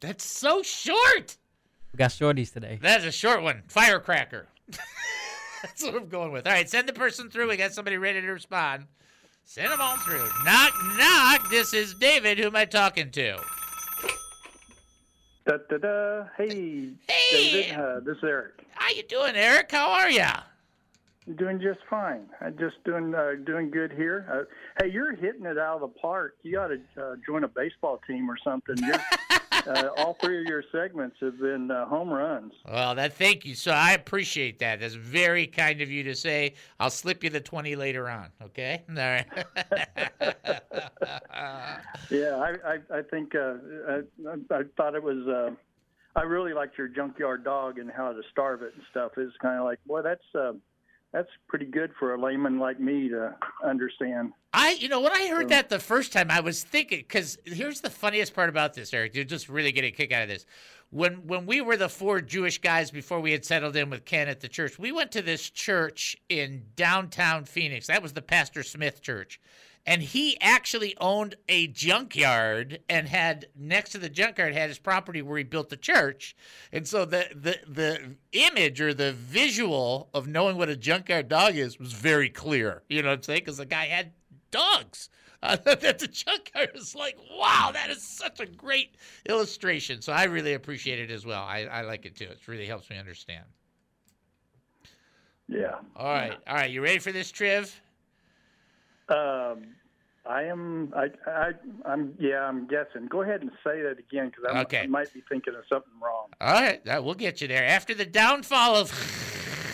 [0.00, 1.36] That's so short.
[1.92, 2.78] We got shorties today.
[2.80, 3.62] That's a short one.
[3.68, 4.48] Firecracker.
[5.62, 6.46] That's what I'm going with.
[6.46, 7.48] All right, send the person through.
[7.48, 8.86] We got somebody ready to respond.
[9.44, 10.26] Send them on through.
[10.44, 11.50] Knock, knock.
[11.50, 12.38] This is David.
[12.38, 13.36] Who am I talking to?
[15.46, 16.24] Da, da, da.
[16.36, 17.52] Hey, Hey.
[17.66, 17.78] David.
[17.78, 18.64] Uh, this is Eric.
[18.74, 19.70] How you doing, Eric?
[19.72, 20.32] How are ya?
[21.36, 22.26] Doing just fine.
[22.40, 24.26] I'm just doing uh, doing good here.
[24.32, 26.36] Uh, hey, you're hitting it out of the park.
[26.42, 28.76] You got to uh, join a baseball team or something.
[28.78, 28.96] You're,
[29.66, 32.52] uh, all three of your segments have been uh, home runs.
[32.70, 33.54] Well, that thank you.
[33.54, 34.80] So I appreciate that.
[34.80, 36.54] That's very kind of you to say.
[36.78, 38.28] I'll slip you the twenty later on.
[38.42, 38.82] Okay.
[38.88, 39.26] All right.
[42.10, 43.54] Yeah, I I, I think uh,
[43.88, 44.00] I,
[44.50, 45.26] I thought it was.
[45.26, 45.54] Uh,
[46.16, 49.12] I really liked your junkyard dog and how to starve it and stuff.
[49.16, 50.52] It's kind of like, boy, that's uh,
[51.12, 54.32] that's pretty good for a layman like me to understand.
[54.52, 57.80] I, you know, when I heard that the first time, I was thinking because here's
[57.80, 59.14] the funniest part about this, Eric.
[59.14, 60.46] You're just really getting a kick out of this.
[60.90, 64.28] When when we were the four Jewish guys before we had settled in with Ken
[64.28, 67.86] at the church, we went to this church in downtown Phoenix.
[67.86, 69.40] That was the Pastor Smith Church,
[69.86, 75.22] and he actually owned a junkyard and had next to the junkyard had his property
[75.22, 76.36] where he built the church.
[76.72, 81.56] And so the the the image or the visual of knowing what a junkyard dog
[81.56, 82.82] is was very clear.
[82.88, 83.40] You know what i'm saying?
[83.40, 84.12] Because the guy had
[84.50, 85.08] dogs.
[85.42, 90.02] Uh, that the junkyard is like wow that is such a great illustration.
[90.02, 91.42] So i really appreciate it as well.
[91.42, 92.26] I, I like it too.
[92.26, 93.46] It really helps me understand.
[95.48, 95.76] Yeah.
[95.96, 96.36] all right.
[96.46, 96.70] All right.
[96.70, 97.74] You ready for this triv
[99.10, 99.74] Um,
[100.26, 100.92] I am.
[100.94, 101.50] I, I.
[101.84, 102.14] I'm.
[102.18, 102.40] Yeah.
[102.46, 103.06] I'm guessing.
[103.08, 104.80] Go ahead and say that again because I, Okay.
[104.80, 106.28] I might be thinking of something wrong.
[106.40, 107.64] All right, that we'll get you there.
[107.64, 108.90] After the downfall of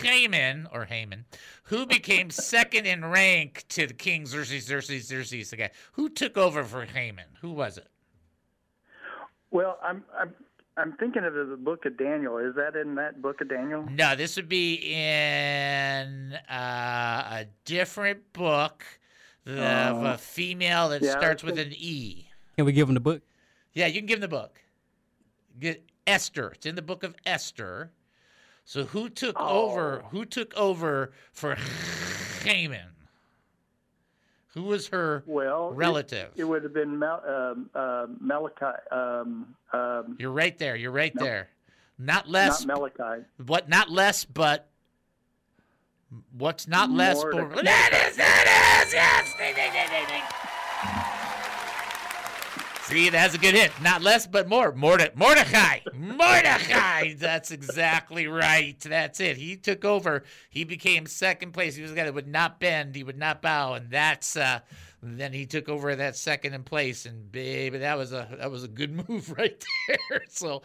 [0.03, 1.24] Haman or Haman,
[1.64, 6.37] who became second in rank to the king Xerxes, Xerxes, Xerxes, the guy who took
[6.37, 7.26] over for Haman.
[7.41, 7.89] Who was it?
[9.51, 10.05] Well, I'm.
[10.18, 10.34] I'm.
[10.78, 12.37] I'm thinking of the book of Daniel.
[12.37, 13.87] Is that in that book of Daniel?
[13.91, 18.84] No, this would be in uh, a different book
[19.47, 20.05] of Oh.
[20.14, 22.28] a female that Yeah, starts with an E.
[22.57, 23.22] Can we give him the book?
[23.74, 24.61] Yeah, you can give him the book.
[25.59, 26.51] Get Esther.
[26.55, 27.92] It's in the book of Esther.
[28.64, 30.03] So who took over?
[30.05, 30.09] Oh.
[30.09, 31.57] Who took over for
[32.44, 32.88] Haman?
[34.55, 36.32] Who was her Well, it- relative?
[36.34, 38.64] It, would have been Mal, um, uh, Malachi.
[38.90, 40.76] Um, um, You're right there.
[40.76, 41.24] You're right No.
[41.24, 41.51] there.
[41.99, 42.64] Not less.
[42.64, 43.24] Not Malachi.
[43.44, 43.68] What?
[43.68, 44.68] Not less, but
[46.37, 47.23] what's not less?
[47.23, 47.62] But, Mordecai.
[47.62, 48.17] that is.
[48.17, 48.93] That is.
[48.95, 49.35] Yes.
[49.39, 50.23] Ding, ding, ding, ding, ding.
[52.85, 53.73] See, that's a good hit.
[53.83, 54.71] Not less, but more.
[54.73, 55.81] Morde- Mordecai.
[55.93, 57.14] Mordecai.
[57.14, 58.79] That's exactly right.
[58.79, 59.37] That's it.
[59.37, 60.23] He took over.
[60.51, 61.75] He became second place.
[61.75, 62.95] He was the guy that would not bend.
[62.95, 64.37] He would not bow, and that's.
[64.37, 64.61] Uh,
[65.18, 68.64] then he took over that second in place, and baby, that was a that was
[68.64, 70.22] a good move right there.
[70.28, 70.62] So,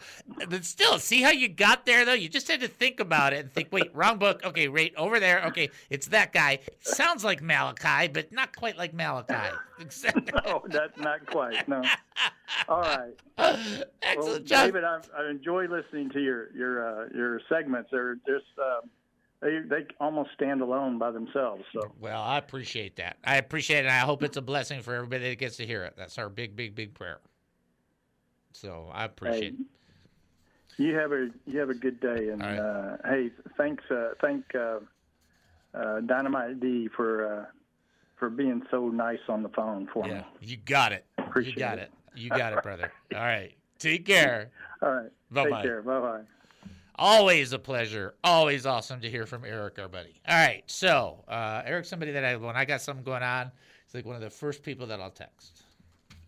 [0.48, 2.12] but still, see how you got there though.
[2.12, 3.68] You just had to think about it and think.
[3.70, 4.44] Wait, wrong book.
[4.44, 5.44] Okay, right over there.
[5.46, 6.58] Okay, it's that guy.
[6.80, 9.54] Sounds like Malachi, but not quite like Malachi.
[10.44, 11.66] no, that's not quite.
[11.68, 11.82] No.
[12.68, 13.14] All right.
[14.02, 14.38] Excellent well.
[14.40, 17.90] David, I, I enjoy listening to your your uh, your segments.
[17.90, 18.90] They're just um,
[19.42, 21.64] they they almost stand alone by themselves.
[21.74, 23.16] So Well, I appreciate that.
[23.24, 23.88] I appreciate it.
[23.88, 25.94] and I hope it's a blessing for everybody that gets to hear it.
[25.96, 27.18] That's our big, big, big prayer.
[28.52, 29.54] So I appreciate
[30.78, 34.44] Hey, you have a you have a good day, and uh, hey, thanks uh, thank
[34.54, 34.78] uh,
[35.74, 37.44] uh, Dynamite D for uh,
[38.16, 40.22] for being so nice on the phone for me.
[40.40, 41.04] You got it.
[41.18, 41.90] Appreciate you got it.
[42.14, 42.20] it.
[42.20, 42.92] You got it, brother.
[43.14, 43.54] All right.
[43.78, 44.50] Take care.
[44.82, 45.10] All right.
[45.30, 45.62] Bye-bye.
[45.62, 45.82] Take care.
[45.82, 46.22] Bye bye.
[46.96, 48.14] Always a pleasure.
[48.22, 50.20] Always awesome to hear from Eric, our buddy.
[50.28, 50.62] All right.
[50.66, 53.50] So, uh, Eric's somebody that I, when I got something going on,
[53.86, 55.62] he's like one of the first people that I'll text.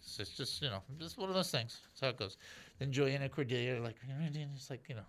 [0.01, 1.81] So it's just, you know, just one of those things.
[1.89, 2.37] That's how it goes.
[2.79, 3.97] Then and Cordelia like,
[4.55, 5.03] it's like, you know,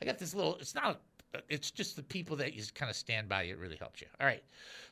[0.00, 1.00] I got this little, it's not,
[1.48, 3.44] it's just the people that you kind of stand by.
[3.44, 4.06] It really helps you.
[4.20, 4.42] All right.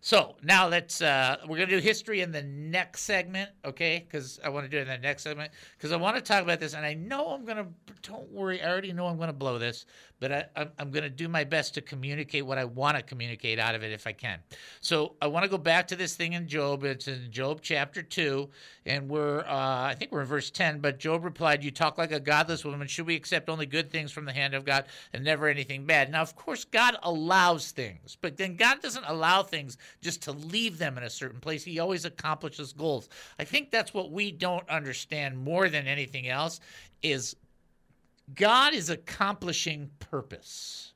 [0.00, 4.04] So now let's, uh, we're to do history in the next segment, okay?
[4.06, 6.42] Because I want to do it in the next segment because I want to talk
[6.42, 6.74] about this.
[6.74, 7.66] And I know I'm to,
[8.02, 9.86] don't worry, I already know I'm to blow this,
[10.20, 13.74] but I, I'm, to do my best to communicate what I want to communicate out
[13.74, 14.38] of it if I can.
[14.80, 16.84] So I want to go back to this thing in Job.
[16.84, 18.48] It's in Job chapter 2,
[18.86, 20.80] and we're, uh, I think we're in verse 10.
[20.80, 22.88] But Job replied, You talk like a godless woman.
[22.88, 26.10] Should we accept only good things from the hand of God and never anything bad?
[26.10, 30.78] Now, of course, God allows things, but then God doesn't allow things just to leave
[30.78, 31.64] them in a certain place.
[31.64, 33.08] He always accomplishes goals.
[33.38, 36.60] I think that's what we don't understand more than anything else
[37.02, 37.36] is
[38.34, 40.94] God is accomplishing purpose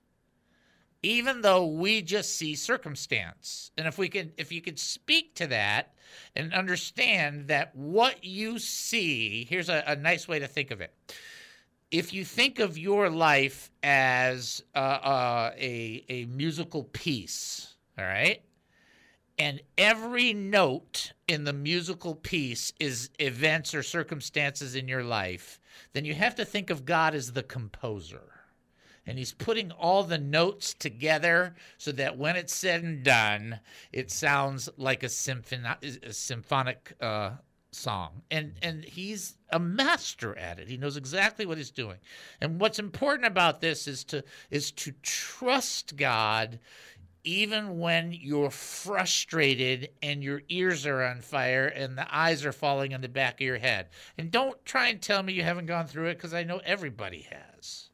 [1.02, 5.46] even though we just see circumstance and if we could if you could speak to
[5.46, 5.94] that
[6.34, 10.92] and understand that what you see here's a, a nice way to think of it
[11.90, 18.42] if you think of your life as uh, uh, a, a musical piece all right
[19.38, 25.60] and every note in the musical piece is events or circumstances in your life,
[25.92, 28.32] then you have to think of God as the composer.
[29.06, 33.60] And he's putting all the notes together so that when it's said and done,
[33.92, 35.64] it sounds like a, symphon-
[36.02, 37.30] a symphonic uh,
[37.70, 38.22] song.
[38.30, 40.68] And, and he's a master at it.
[40.68, 41.98] He knows exactly what he's doing.
[42.40, 46.58] And what's important about this is to, is to trust God
[47.24, 52.92] even when you're frustrated and your ears are on fire and the eyes are falling
[52.92, 53.88] in the back of your head.
[54.16, 57.28] And don't try and tell me you haven't gone through it because I know everybody
[57.30, 57.90] has.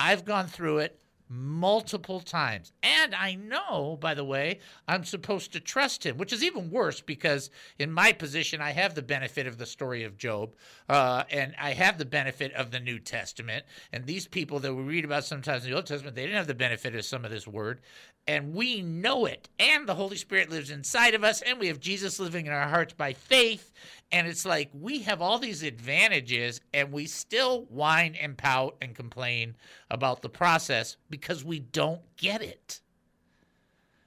[0.00, 2.72] I've gone through it multiple times.
[2.82, 7.00] And I know, by the way, I'm supposed to trust him, which is even worse
[7.00, 10.54] because in my position, I have the benefit of the story of Job
[10.88, 13.64] uh, and I have the benefit of the New Testament.
[13.92, 16.46] And these people that we read about sometimes in the Old Testament, they didn't have
[16.46, 17.80] the benefit of some of this word.
[18.28, 19.48] And we know it.
[19.58, 22.68] And the Holy Spirit lives inside of us, and we have Jesus living in our
[22.68, 23.72] hearts by faith.
[24.12, 28.94] And it's like we have all these advantages, and we still whine and pout and
[28.94, 29.56] complain
[29.90, 32.80] about the process because we don't get it.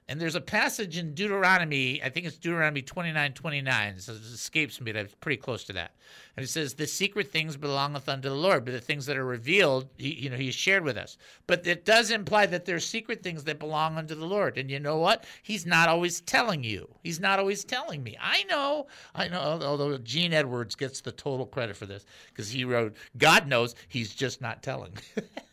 [0.10, 4.00] And there's a passage in Deuteronomy, I think it's Deuteronomy 29 29.
[4.00, 5.92] So it escapes me, but it's pretty close to that.
[6.36, 9.26] And it says, The secret things belongeth unto the Lord, but the things that are
[9.26, 11.16] revealed, he, you know, he has shared with us.
[11.46, 14.58] But it does imply that there's secret things that belong unto the Lord.
[14.58, 15.26] And you know what?
[15.44, 16.90] He's not always telling you.
[17.04, 18.18] He's not always telling me.
[18.20, 18.88] I know.
[19.14, 19.60] I know.
[19.62, 24.16] Although Gene Edwards gets the total credit for this because he wrote, God knows, he's
[24.16, 24.94] just not telling.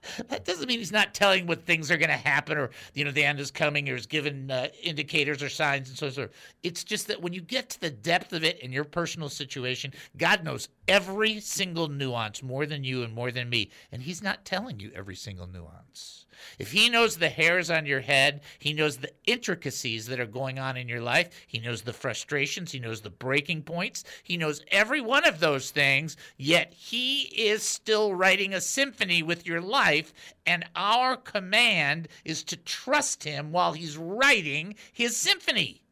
[0.28, 3.10] that doesn't mean he's not telling what things are going to happen or you know
[3.10, 6.30] the end is coming or is given uh, indicators or signs and so forth.
[6.62, 9.92] It's just that when you get to the depth of it in your personal situation
[10.16, 14.44] god knows every single nuance more than you and more than me and he's not
[14.44, 16.21] telling you every single nuance
[16.58, 20.58] if he knows the hairs on your head, he knows the intricacies that are going
[20.58, 24.64] on in your life, he knows the frustrations, he knows the breaking points, he knows
[24.70, 30.12] every one of those things, yet he is still writing a symphony with your life.
[30.46, 35.82] And our command is to trust him while he's writing his symphony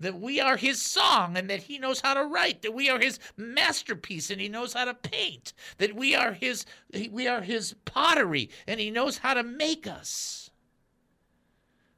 [0.00, 2.98] that we are his song and that he knows how to write that we are
[2.98, 6.66] his masterpiece and he knows how to paint that we are his
[7.10, 10.50] we are his pottery and he knows how to make us.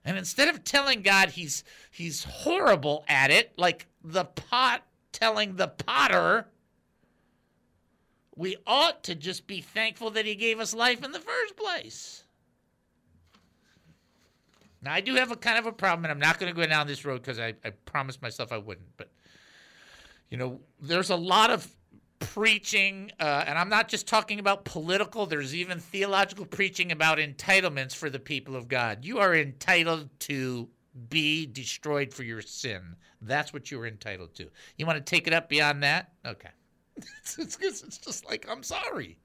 [0.05, 4.83] And instead of telling god he's he's horrible at it like the pot
[5.13, 6.47] telling the potter
[8.37, 12.25] we ought to just be thankful that he gave us life in the first place
[14.83, 16.67] now, I do have a kind of a problem, and I'm not going to go
[16.67, 18.97] down this road because I, I promised myself I wouldn't.
[18.97, 19.11] But,
[20.31, 21.69] you know, there's a lot of
[22.21, 27.95] preaching, uh, and I'm not just talking about political, there's even theological preaching about entitlements
[27.95, 29.05] for the people of God.
[29.05, 30.69] You are entitled to
[31.09, 32.97] be destroyed for your sin.
[33.21, 34.49] That's what you're entitled to.
[34.77, 36.13] You want to take it up beyond that?
[36.25, 36.51] Okay.
[36.97, 39.19] it's, it's, it's just like, I'm sorry.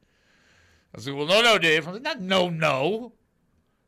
[0.96, 1.88] I said, well, no, no, Dave.
[1.88, 3.14] I'm like, not no, no.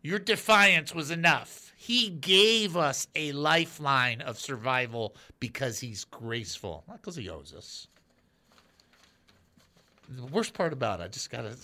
[0.06, 1.74] Your defiance was enough.
[1.76, 7.88] He gave us a lifeline of survival because he's graceful, not because he owes us.
[10.08, 11.58] The worst part about it, I just got to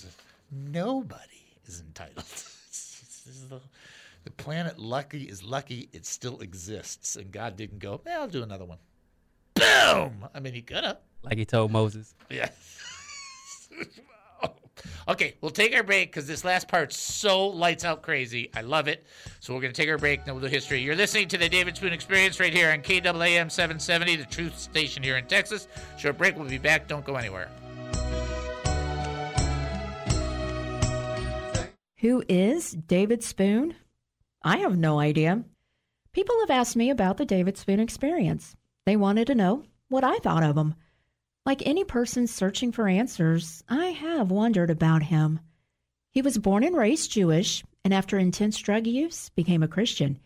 [0.52, 2.26] nobody is entitled.
[3.48, 3.62] the,
[4.24, 8.42] the planet lucky is lucky it still exists, and God didn't go, eh, I'll do
[8.42, 8.80] another one.
[9.54, 10.28] Boom!
[10.34, 10.98] I mean, he could have.
[11.22, 12.16] Like he told Moses.
[12.32, 12.50] Yeah.
[15.08, 18.50] Okay, we'll take our break because this last part's so lights out crazy.
[18.56, 19.06] I love it.
[19.40, 20.82] So we're going to take our break, then we'll do history.
[20.82, 25.04] You're listening to the David Spoon Experience right here on KAAM 770, the truth station
[25.04, 25.68] here in Texas.
[25.98, 26.38] Short break.
[26.38, 26.88] We'll be back.
[26.88, 27.50] Don't go anywhere.
[31.98, 33.76] Who is David Spoon?
[34.44, 35.44] I have no idea.
[36.14, 38.56] People have asked me about the David Spoon experience.
[38.86, 40.74] They wanted to know what I thought of him.
[41.44, 45.39] Like any person searching for answers, I have wondered about him.
[46.12, 50.20] He was born and raised Jewish, and after intense drug use, became a Christian.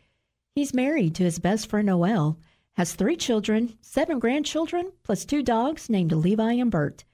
[0.55, 2.37] He's married to his best friend Noel,
[2.73, 7.05] has three children, seven grandchildren, plus two dogs named Levi and Bert.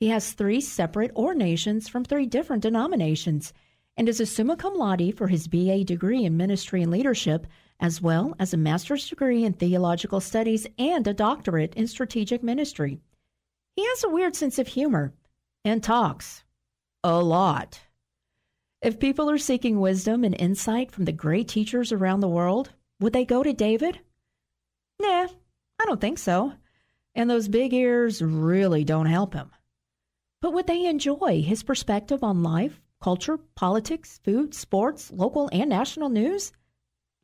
[0.00, 3.52] He has three separate ordinations from three different denominations,
[3.96, 7.46] and is a summa cum laude for his BA degree in ministry and leadership,
[7.78, 13.00] as well as a master's degree in theological studies and a doctorate in strategic ministry.
[13.76, 15.12] He has a weird sense of humor
[15.64, 16.42] and talks
[17.04, 17.80] a lot.
[18.82, 23.12] If people are seeking wisdom and insight from the great teachers around the world, would
[23.12, 24.00] they go to David?
[25.00, 25.28] Nah,
[25.78, 26.54] I don't think so.
[27.14, 29.50] And those big ears really don't help him.
[30.42, 36.08] But would they enjoy his perspective on life, culture, politics, food, sports, local and national
[36.08, 36.52] news?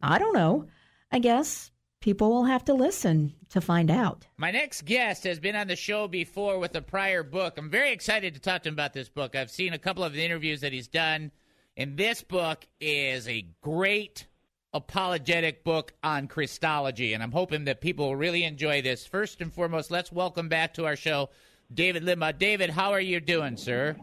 [0.03, 0.67] I don't know.
[1.11, 1.72] I guess
[2.03, 4.27] people will have to listen to find out.
[4.37, 7.57] My next guest has been on the show before with a prior book.
[7.57, 9.35] I'm very excited to talk to him about this book.
[9.35, 11.31] I've seen a couple of the interviews that he's done,
[11.77, 14.27] and this book is a great
[14.75, 19.07] apologetic book on Christology, and I'm hoping that people will really enjoy this.
[19.07, 21.31] First and foremost, let's welcome back to our show
[21.73, 22.39] David Limbaugh.
[22.39, 23.97] David, how are you doing, sir?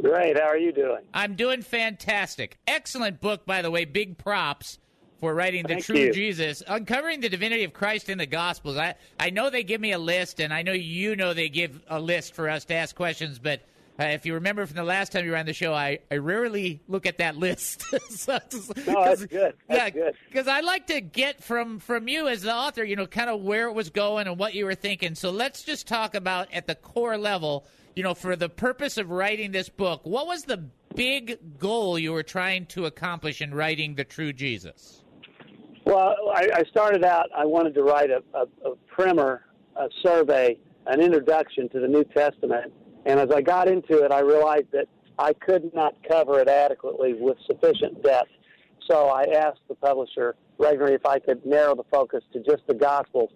[0.00, 0.38] Great.
[0.38, 1.02] How are you doing?
[1.12, 2.58] I'm doing fantastic.
[2.66, 3.84] Excellent book, by the way.
[3.84, 4.78] Big props
[5.20, 6.12] for writing the Thank true you.
[6.12, 8.78] Jesus, uncovering the divinity of Christ in the Gospels.
[8.78, 11.80] I I know they give me a list, and I know you know they give
[11.88, 13.38] a list for us to ask questions.
[13.38, 13.60] But
[14.00, 16.16] uh, if you remember from the last time you were on the show, I, I
[16.16, 17.82] rarely look at that list.
[18.10, 18.38] so,
[18.86, 19.54] No, that's good.
[19.68, 23.06] That's yeah, because I like to get from from you as the author, you know,
[23.06, 25.14] kind of where it was going and what you were thinking.
[25.14, 29.10] So let's just talk about at the core level, you know, for the purpose of
[29.10, 30.64] writing this book, what was the
[30.94, 35.02] big goal you were trying to accomplish in writing The True Jesus?
[35.90, 39.42] Well, I, I started out, I wanted to write a, a, a primer,
[39.74, 42.72] a survey, an introduction to the New Testament.
[43.06, 44.86] And as I got into it, I realized that
[45.18, 48.30] I could not cover it adequately with sufficient depth.
[48.88, 52.74] So I asked the publisher, Regnery, if I could narrow the focus to just the
[52.74, 53.32] Gospels,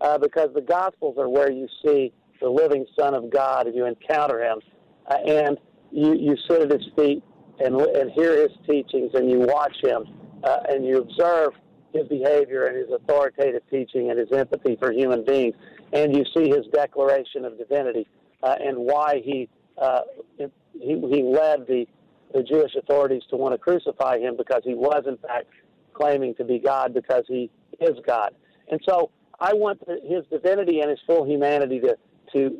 [0.00, 3.84] uh, because the Gospels are where you see the living Son of God and you
[3.84, 4.60] encounter him.
[5.08, 5.58] Uh, and
[5.92, 7.22] you, you sit at his feet
[7.60, 10.06] and, and hear his teachings and you watch him
[10.42, 11.52] uh, and you observe
[11.92, 15.54] his behavior and his authoritative teaching and his empathy for human beings.
[15.92, 18.06] And you see his declaration of divinity
[18.42, 19.48] uh, and why he,
[19.80, 20.00] uh,
[20.36, 20.48] he,
[20.80, 21.86] he led the,
[22.34, 25.46] the Jewish authorities to want to crucify him because he was, in fact,
[25.94, 28.34] claiming to be God because he is God.
[28.70, 29.10] And so
[29.40, 31.96] I want his divinity and his full humanity to,
[32.34, 32.56] to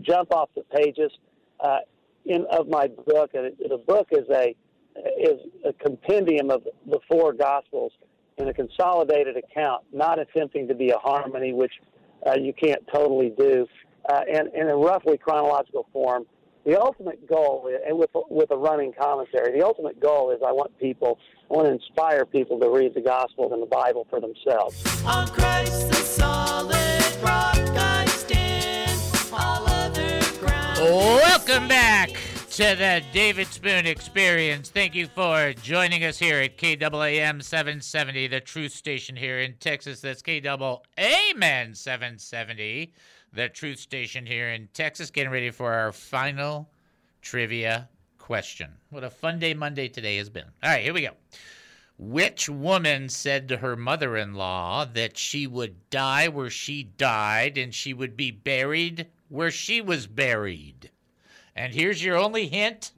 [0.00, 1.12] jump off the pages
[1.60, 1.78] uh,
[2.24, 3.30] in of my book.
[3.34, 4.54] And the book is a
[5.18, 7.92] is a compendium of the four Gospels
[8.38, 11.72] in a consolidated account, not attempting to be a harmony, which
[12.26, 13.66] uh, you can't totally do,
[14.08, 16.24] uh, and in a roughly chronological form.
[16.64, 20.78] The ultimate goal, and with with a running commentary, the ultimate goal is I want
[20.78, 21.18] people,
[21.50, 24.80] I want to inspire people to read the Gospels and the Bible for themselves.
[25.04, 29.00] On Christ the solid rock I stand,
[29.32, 30.78] all other ground.
[30.78, 32.10] Welcome back
[32.52, 34.68] to uh, the David Spoon Experience.
[34.68, 40.02] Thank you for joining us here at KAAM 770, the truth station here in Texas.
[40.02, 42.92] That's KAAM 770,
[43.32, 45.10] the truth station here in Texas.
[45.10, 46.68] Getting ready for our final
[47.22, 47.88] trivia
[48.18, 48.72] question.
[48.90, 50.44] What a fun day Monday today has been.
[50.62, 51.12] All right, here we go.
[51.96, 57.56] Which woman said to her mother in law that she would die where she died
[57.56, 60.90] and she would be buried where she was buried?
[61.56, 62.92] And here's your only hint: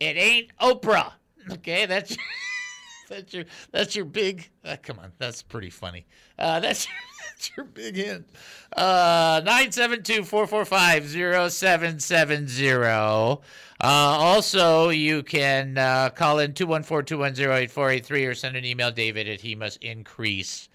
[0.00, 1.12] it ain't Oprah.
[1.50, 2.16] Okay, that's
[3.08, 4.48] that's your that's your big.
[4.64, 6.06] Uh, come on, that's pretty funny.
[6.38, 6.86] Uh, that's
[7.30, 8.28] that's your big hint.
[8.76, 13.40] Uh, nine seven two four four five zero seven seven zero.
[13.80, 13.86] Uh,
[14.18, 19.80] also, you can uh, call in 214-210-8483 or send an email, david at he must
[19.84, 20.68] increase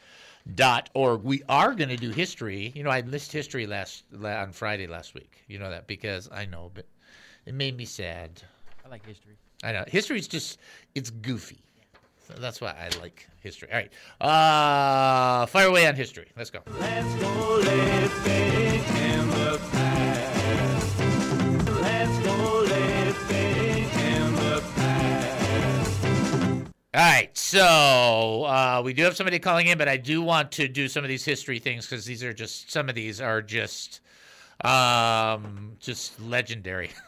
[0.55, 1.21] dot org.
[1.23, 2.71] We are going to do history.
[2.75, 5.43] You know, I missed history last on Friday last week.
[5.47, 6.86] You know that because I know, but
[7.45, 8.41] it made me sad.
[8.85, 9.37] I like history.
[9.63, 10.59] I know history is just
[10.95, 11.59] it's goofy.
[12.27, 13.69] So that's why I like history.
[13.71, 13.91] All right,
[14.21, 16.27] uh, fire away on history.
[16.37, 16.59] Let's go.
[16.79, 20.99] Let's go living in the past.
[21.81, 26.05] Let's go living in the past.
[26.93, 30.69] All right, so uh, we do have somebody calling in, but I do want to
[30.69, 33.99] do some of these history things because these are just some of these are just
[34.62, 36.91] um just legendary.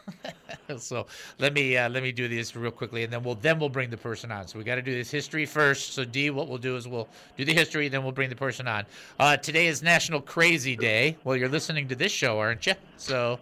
[0.80, 1.06] So
[1.38, 3.91] let me uh, let me do this real quickly and then we'll then we'll bring
[3.91, 4.48] the person on.
[4.48, 5.93] So we got to do this history first.
[5.93, 8.68] So d what we'll do is we'll do the history then we'll bring the person
[8.68, 8.86] on.
[9.20, 11.18] Uh, today is national crazy day.
[11.24, 12.74] Well you're listening to this show aren't you?
[12.98, 13.39] So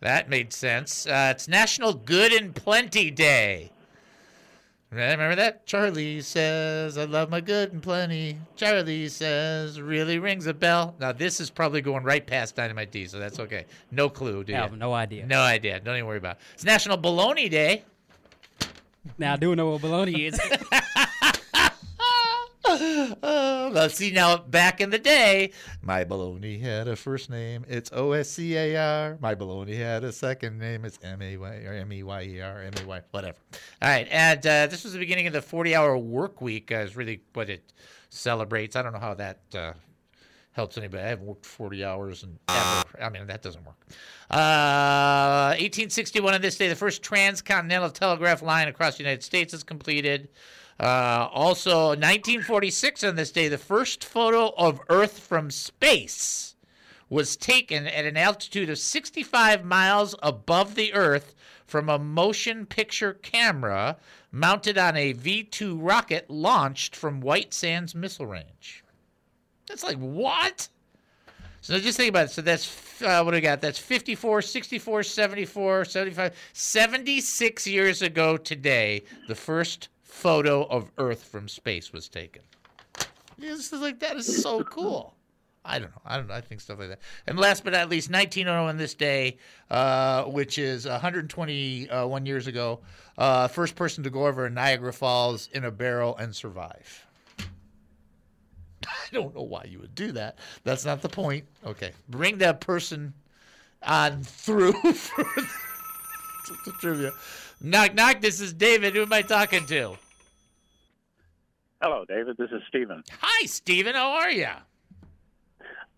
[0.00, 1.06] that made sense.
[1.06, 3.70] Uh, it's national good and plenty day
[4.90, 5.66] Remember that?
[5.66, 8.38] Charlie says, I love my good and plenty.
[8.54, 10.94] Charlie says, really rings a bell.
[11.00, 13.66] Now, this is probably going right past Dynamite D, so that's okay.
[13.90, 14.58] No clue, do you?
[14.58, 15.26] have no idea.
[15.26, 15.80] No idea.
[15.80, 16.42] Don't even worry about it.
[16.54, 17.84] It's National Bologna Day.
[19.18, 20.40] Now I do know what baloney is.
[23.22, 25.52] Well, see, now, back in the day,
[25.82, 27.64] my baloney had a first name.
[27.68, 29.18] It's O S C A R.
[29.20, 30.84] My baloney had a second name.
[30.84, 33.38] It's M A Y or M E Y E R, M A Y, whatever.
[33.82, 34.06] All right.
[34.10, 37.20] And uh, this was the beginning of the 40 hour work week, uh, is really
[37.34, 37.72] what it
[38.08, 38.76] celebrates.
[38.76, 39.40] I don't know how that.
[39.54, 39.72] Uh,
[40.56, 41.02] helps anybody.
[41.02, 42.84] I haven't worked 40 hours and ever.
[42.98, 43.76] I mean, that doesn't work.
[44.30, 49.62] Uh, 1861 on this day, the first transcontinental telegraph line across the United States is
[49.62, 50.30] completed.
[50.78, 56.54] Uh, also, 1946 on this day, the first photo of Earth from space
[57.08, 61.34] was taken at an altitude of 65 miles above the Earth
[61.66, 63.96] from a motion picture camera
[64.30, 68.84] mounted on a V 2 rocket launched from White Sands Missile Range.
[69.66, 70.68] That's like, what?
[71.60, 72.30] So just think about it.
[72.30, 73.60] So that's, uh, what we got?
[73.60, 81.46] That's 54, 64, 74, 75, 76 years ago today, the first photo of Earth from
[81.46, 82.40] space was taken.
[83.36, 85.14] This is like, that is so cool.
[85.62, 86.02] I don't know.
[86.06, 86.34] I don't know.
[86.34, 87.00] I think stuff like that.
[87.26, 89.36] And last but not least, 1901 on this day,
[89.70, 92.80] uh, which is 121 years ago,
[93.18, 97.06] uh, first person to go over Niagara Falls in a barrel and survive.
[98.86, 100.38] I don't know why you would do that.
[100.64, 101.44] That's not the point.
[101.66, 101.90] Okay.
[102.08, 103.12] Bring that person
[103.82, 105.24] on through for,
[106.64, 107.12] the trivia.
[107.60, 108.20] Knock, knock.
[108.22, 108.94] This is David.
[108.94, 109.98] Who am I talking to?
[111.82, 112.36] Hello, David.
[112.38, 113.02] This is Stephen.
[113.20, 113.94] Hi, Steven.
[113.94, 114.48] How are you?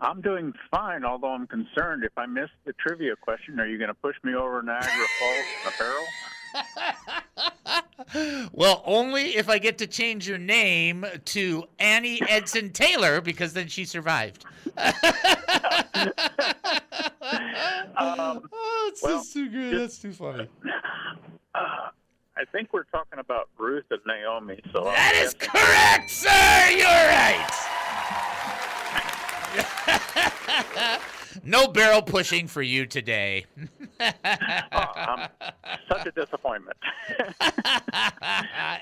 [0.00, 2.04] I'm doing fine, although I'm concerned.
[2.04, 5.44] If I miss the trivia question, are you going to push me over Niagara Falls
[5.64, 6.04] in a barrel?
[8.52, 13.68] Well, only if I get to change your name to Annie Edson Taylor, because then
[13.68, 14.44] she survived.
[17.98, 19.80] Um, oh, it's well, good.
[19.80, 20.48] That's too funny.
[21.54, 21.88] uh,
[22.38, 24.60] I think we're talking about Ruth and Naomi.
[24.72, 26.70] So That I'm is correct, sir.
[26.70, 27.48] You're right.
[31.44, 33.46] no barrel pushing for you today.
[34.00, 34.12] Oh,
[34.94, 35.28] I'm
[35.88, 36.76] such a disappointment.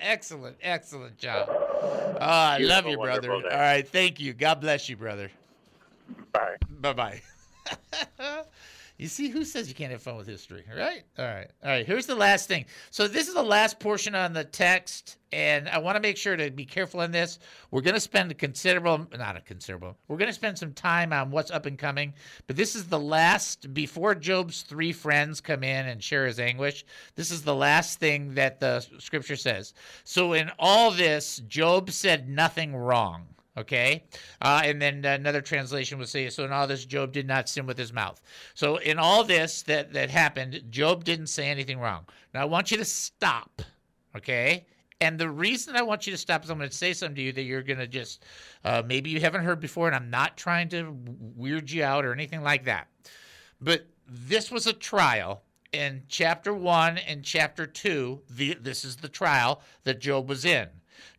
[0.01, 1.49] excellent, excellent job.
[1.49, 3.33] Oh, I love you, brother.
[3.33, 4.35] All right, thank you.
[4.35, 5.31] God bless you, brother.
[6.33, 6.57] Bye.
[6.69, 7.23] Bye bye.
[8.99, 11.03] you see, who says you can't have fun with history, right?
[11.19, 11.51] All right.
[11.63, 11.87] All right.
[11.87, 12.65] Here's the last thing.
[12.91, 16.35] So, this is the last portion on the text, and I want to make sure
[16.35, 17.39] to be careful in this.
[17.71, 21.13] We're going to spend a considerable, not a considerable, we're going to spend some time
[21.13, 22.15] on what's up and coming,
[22.47, 26.87] but this is the last, before Job's three friends come in and share his anguish,
[27.17, 29.75] this is the last thing that the scripture says.
[30.05, 33.27] So, in all this, Job said nothing wrong.
[33.59, 34.05] Okay.
[34.43, 37.67] Uh, and then another translation would say, so in all this, Job did not sin
[37.67, 38.21] with his mouth.
[38.55, 42.05] So in all this that, that happened, Job didn't say anything wrong.
[42.35, 43.63] Now I want you to stop.
[44.15, 44.67] Okay.
[45.01, 47.23] And the reason I want you to stop is I'm going to say something to
[47.23, 48.25] you that you're going to just,
[48.65, 50.97] uh, maybe you haven't heard before, and I'm not trying to
[51.35, 52.89] weird you out or anything like that.
[53.61, 55.43] But this was a trial
[55.73, 58.23] in chapter one and chapter two.
[58.31, 60.69] The, this is the trial that Job was in.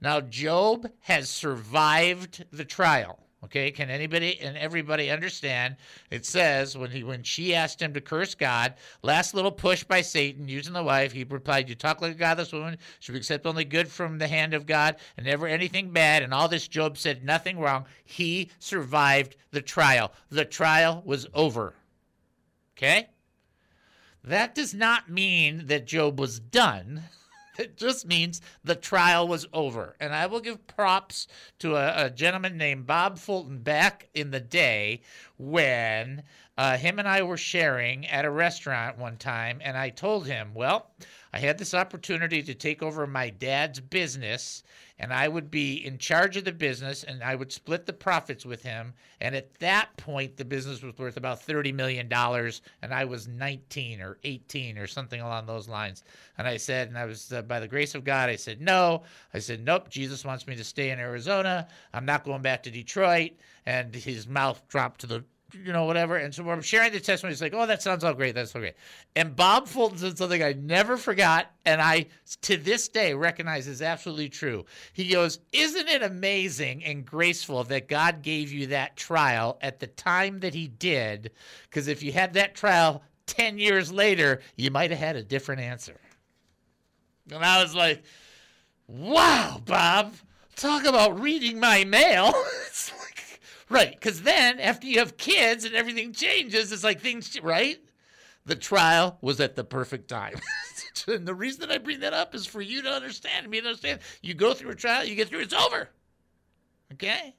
[0.02, 3.20] Now, Job has survived the trial.
[3.44, 5.78] Okay, can anybody and everybody understand?
[6.10, 8.74] It says when he when she asked him to curse God,
[9.04, 12.52] last little push by Satan using the wife, he replied, "You talk like a godless
[12.52, 12.80] woman.
[13.00, 16.48] Should accept only good from the hand of God, and never anything bad." And all
[16.48, 17.86] this, Job said nothing wrong.
[18.04, 20.12] He survived the trial.
[20.30, 21.76] The trial was over.
[22.76, 23.10] Okay,
[24.24, 27.04] that does not mean that Job was done.
[27.68, 29.96] It just means the trial was over.
[30.00, 31.28] And I will give props
[31.60, 35.02] to a, a gentleman named Bob Fulton back in the day
[35.38, 36.24] when
[36.58, 39.60] uh, him and I were sharing at a restaurant one time.
[39.64, 40.92] And I told him, well,
[41.34, 44.64] I had this opportunity to take over my dad's business
[45.00, 48.46] and I would be in charge of the business and I would split the profits
[48.46, 48.94] with him.
[49.22, 54.02] And at that point, the business was worth about $30 million and I was 19
[54.02, 56.04] or 18 or something along those lines.
[56.38, 59.04] And I said, and I was, uh, by the grace of God, I said, no.
[59.34, 61.68] I said, nope, Jesus wants me to stay in Arizona.
[61.94, 63.32] I'm not going back to Detroit.
[63.66, 65.24] And his mouth dropped to the
[65.54, 66.18] you know, whatever.
[66.18, 68.36] And so I'm sharing the testimony, it's like, oh, that sounds all great.
[68.36, 68.76] That's so great.
[69.16, 72.08] And Bob Fulton said something I never forgot, and I,
[72.44, 74.66] to this day, recognize is absolutely true.
[74.94, 79.88] He goes, Isn't it amazing and graceful that God gave you that trial at the
[79.88, 81.32] time that He did?
[81.70, 85.62] Because if you had that trial 10 years later, you might have had a different
[85.62, 86.00] answer.
[87.32, 88.04] And I was like,
[88.88, 90.14] wow, Bob,
[90.56, 92.34] talk about reading my mail.
[93.70, 93.92] right.
[93.92, 97.78] Because then after you have kids and everything changes, it's like things, right?
[98.46, 100.36] The trial was at the perfect time.
[101.08, 103.68] and the reason that I bring that up is for you to understand, me to
[103.68, 104.00] understand.
[104.22, 105.90] You go through a trial, you get through, it's over.
[106.94, 107.36] Okay?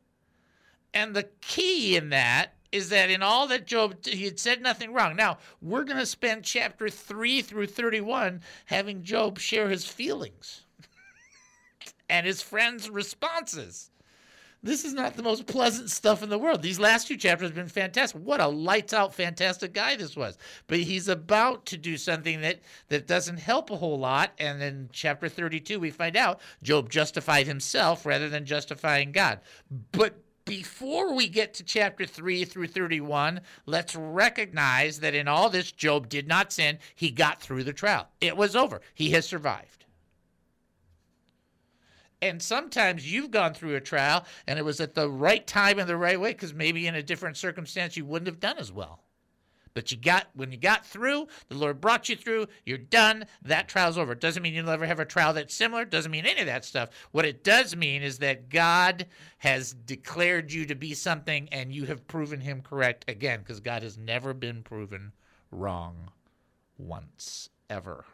[0.95, 4.93] And the key in that is that in all that Job, he had said nothing
[4.93, 5.17] wrong.
[5.17, 10.63] Now, we're going to spend chapter 3 through 31 having Job share his feelings
[12.11, 13.91] and his friends' responses.
[14.63, 16.63] This is not the most pleasant stuff in the world.
[16.63, 18.21] These last two chapters have been fantastic.
[18.21, 20.37] What a lights out, fantastic guy this was.
[20.67, 24.33] But he's about to do something that, that doesn't help a whole lot.
[24.39, 29.41] And in chapter 32, we find out Job justified himself rather than justifying God.
[29.93, 35.71] But before we get to chapter 3 through 31, let's recognize that in all this,
[35.71, 36.79] Job did not sin.
[36.97, 38.09] He got through the trial.
[38.21, 38.81] It was over.
[38.95, 39.78] He has survived.
[42.21, 45.89] And sometimes you've gone through a trial and it was at the right time and
[45.89, 49.05] the right way because maybe in a different circumstance you wouldn't have done as well.
[49.75, 53.69] But you got when you got through, the Lord brought you through, you're done, that
[53.69, 54.13] trial's over.
[54.13, 56.65] It doesn't mean you'll ever have a trial that's similar, doesn't mean any of that
[56.65, 56.89] stuff.
[57.13, 59.07] What it does mean is that God
[59.39, 63.85] has declared you to be something and you have proven him correct again, because God
[63.85, 65.13] has never been proven
[65.53, 66.11] wrong
[66.77, 68.05] once, ever.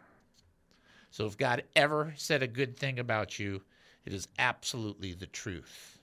[1.11, 3.63] So if God ever said a good thing about you,
[4.05, 5.99] it is absolutely the truth.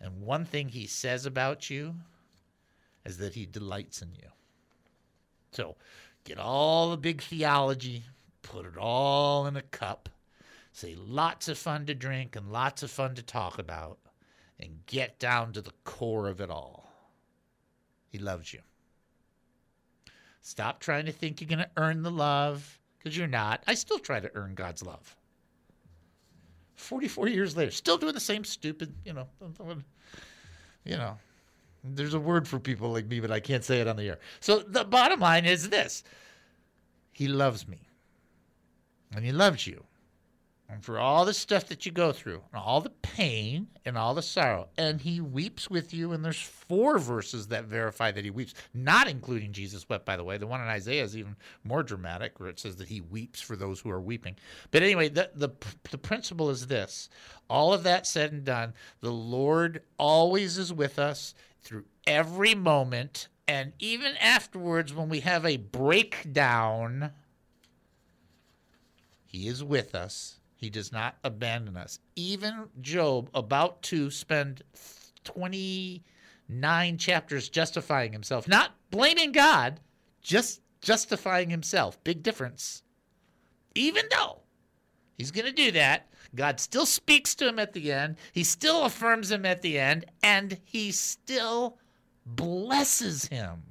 [0.00, 1.94] And one thing he says about you
[3.04, 4.28] is that he delights in you.
[5.52, 5.76] So
[6.24, 8.02] get all the big theology,
[8.42, 10.08] put it all in a cup,
[10.72, 13.98] say lots of fun to drink and lots of fun to talk about,
[14.58, 16.90] and get down to the core of it all.
[18.08, 18.60] He loves you.
[20.40, 23.62] Stop trying to think you're going to earn the love because you're not.
[23.66, 25.16] I still try to earn God's love.
[26.76, 29.28] 44 years later, still doing the same stupid, you know,
[30.84, 31.18] you know,
[31.84, 34.18] there's a word for people like me, but I can't say it on the air.
[34.40, 36.04] So the bottom line is this
[37.12, 37.88] He loves me,
[39.14, 39.84] and He loves you.
[40.72, 44.14] And for all the stuff that you go through, and all the pain and all
[44.14, 46.12] the sorrow, and He weeps with you.
[46.12, 50.24] And there's four verses that verify that He weeps, not including Jesus wept, by the
[50.24, 50.38] way.
[50.38, 53.54] The one in Isaiah is even more dramatic, where it says that He weeps for
[53.54, 54.36] those who are weeping.
[54.70, 55.50] But anyway, the, the,
[55.90, 57.10] the principle is this
[57.50, 63.28] all of that said and done, the Lord always is with us through every moment.
[63.46, 67.10] And even afterwards, when we have a breakdown,
[69.26, 70.38] He is with us.
[70.62, 71.98] He does not abandon us.
[72.14, 74.62] Even Job, about to spend
[75.24, 79.80] 29 chapters justifying himself, not blaming God,
[80.20, 82.02] just justifying himself.
[82.04, 82.84] Big difference.
[83.74, 84.42] Even though
[85.18, 86.06] he's going to do that,
[86.36, 88.14] God still speaks to him at the end.
[88.30, 91.78] He still affirms him at the end, and he still
[92.24, 93.64] blesses him.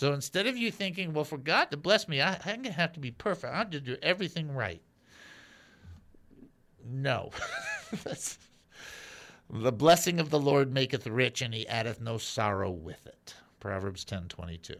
[0.00, 2.72] So instead of you thinking, well, for God to bless me, I, I'm going to
[2.72, 3.52] have to be perfect.
[3.52, 4.80] I have to do everything right.
[6.90, 7.30] No.
[9.52, 13.34] The blessing of the Lord maketh rich, and he addeth no sorrow with it.
[13.58, 14.78] Proverbs ten twenty two.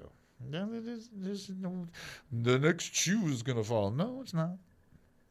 [0.49, 1.89] No, there's, there's no,
[2.31, 3.91] the next shoe is going to fall.
[3.91, 4.59] No, it's not.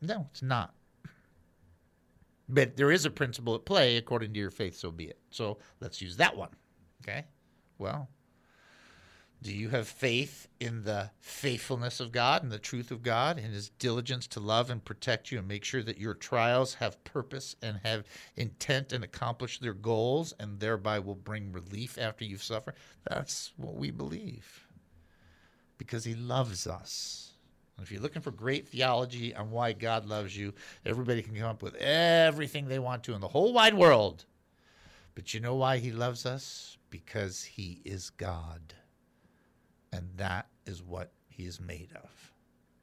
[0.01, 0.73] No, it's not.
[2.49, 5.19] But there is a principle at play according to your faith, so be it.
[5.29, 6.49] So let's use that one.
[7.01, 7.23] Okay?
[7.77, 8.09] Well,
[9.41, 13.53] do you have faith in the faithfulness of God and the truth of God and
[13.53, 17.55] his diligence to love and protect you and make sure that your trials have purpose
[17.61, 18.03] and have
[18.35, 22.75] intent and accomplish their goals and thereby will bring relief after you've suffered?
[23.09, 24.67] That's what we believe
[25.77, 27.31] because he loves us.
[27.77, 30.53] And if you're looking for great theology on why God loves you,
[30.85, 34.25] everybody can come up with everything they want to in the whole wide world.
[35.15, 36.77] But you know why he loves us?
[36.89, 38.73] Because he is God.
[39.91, 42.31] And that is what he is made of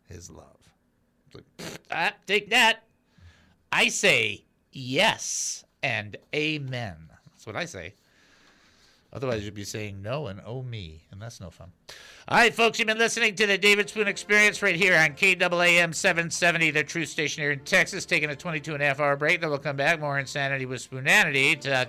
[0.09, 0.59] his love.
[1.35, 1.45] Like,
[1.91, 2.85] ah, take that.
[3.73, 6.97] I say yes and amen.
[7.31, 7.95] That's what I say.
[9.13, 11.73] Otherwise, you'd be saying no and oh me, and that's no fun.
[12.29, 15.95] All right, folks, you've been listening to the David Spoon Experience right here on KAAM
[15.95, 19.41] 770, the true station here in Texas, taking a 22 and a half hour break.
[19.41, 20.01] Then we'll come back.
[20.01, 21.57] More insanity with Spoonanity.
[21.57, 21.89] Talk